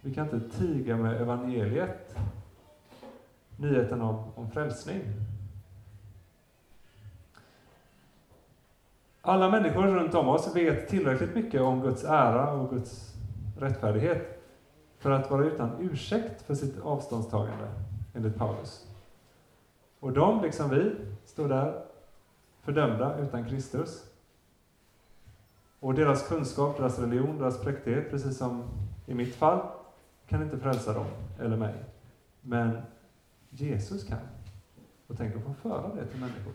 [0.02, 2.16] Vi kan inte tiga med evangeliet,
[3.58, 5.02] nyheten om, om frälsning.
[9.22, 13.16] Alla människor runt om oss vet tillräckligt mycket om Guds ära och Guds
[13.60, 14.33] rättfärdighet
[15.04, 17.68] för att vara utan ursäkt för sitt avståndstagande,
[18.14, 18.88] enligt Paulus.
[19.99, 20.95] Och de, liksom vi,
[21.26, 21.86] står där
[22.62, 24.04] fördömda utan Kristus.
[25.80, 28.64] Och deras kunskap, deras religion, deras präktighet, precis som
[29.06, 29.60] i mitt fall,
[30.28, 31.06] kan inte frälsa dem
[31.39, 31.76] eller mig.
[32.41, 32.78] Men
[33.49, 34.20] Jesus kan.
[35.08, 36.54] Och tänk att få föra det till människor.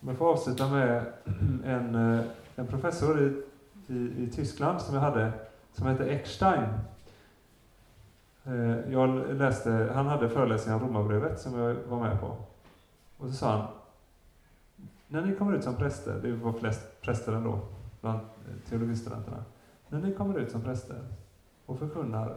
[0.00, 1.12] Om jag får avsluta med
[1.64, 2.24] en, eh,
[2.56, 3.42] en professor i,
[3.92, 5.32] i, i Tyskland som jag hade,
[5.72, 6.64] som hette Eckstein.
[8.44, 12.36] Eh, jag läste, han hade föreläsningar om Romarbrevet som jag var med på.
[13.18, 13.66] Och så sa han,
[15.08, 17.60] när ni kommer ut som präster, det var flest präster ändå,
[18.00, 19.44] bland eh, teologistudenterna.
[19.88, 21.00] När ni kommer ut som präster
[21.66, 22.36] och förkunnar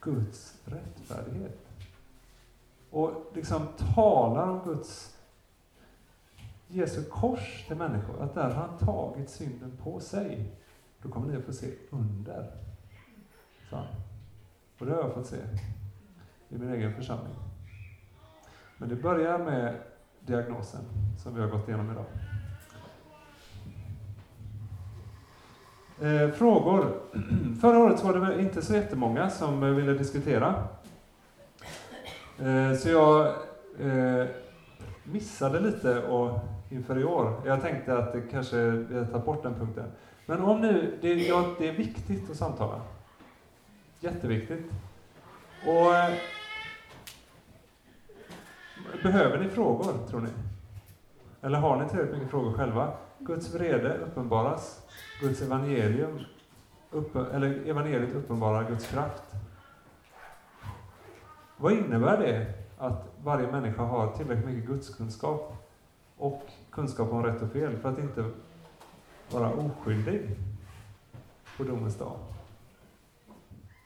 [0.00, 1.68] Guds rättfärdighet
[2.90, 5.17] och liksom talar om Guds
[6.68, 10.52] Jesu kors till människor, att där har han tagit synden på sig.
[11.02, 12.50] Då kommer ni att få se under.
[13.70, 13.84] Så.
[14.78, 15.36] Och det har jag fått se
[16.48, 17.34] i min egen församling.
[18.76, 19.74] Men det börjar med
[20.20, 20.80] diagnosen
[21.22, 22.04] som vi har gått igenom idag.
[26.00, 27.00] Eh, frågor?
[27.60, 30.64] Förra året var det inte så jättemånga som eh, ville diskutera.
[32.38, 33.26] Eh, så jag
[33.80, 34.26] eh,
[35.04, 36.38] missade lite och
[36.68, 37.42] inför i år.
[37.44, 39.84] Jag tänkte att det kanske, vi tar tagit bort den punkten.
[40.26, 42.80] Men om nu, det, ja, det är viktigt att samtala.
[44.00, 44.72] Jätteviktigt.
[45.66, 46.14] Och eh,
[49.02, 50.28] Behöver ni frågor, tror ni?
[51.42, 52.92] Eller har ni tillräckligt mycket frågor själva?
[53.18, 54.82] Guds vrede uppenbaras.
[55.20, 56.18] Guds evangelium,
[56.90, 59.22] uppe, eller evangeliet uppenbarar Guds kraft.
[61.56, 62.46] Vad innebär det
[62.78, 65.67] att varje människa har tillräckligt mycket gudskunskap
[66.18, 68.30] och kunskap om rätt och fel för att inte
[69.30, 70.36] vara oskyldig
[71.56, 72.16] på domens dag.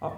[0.00, 0.12] Ja.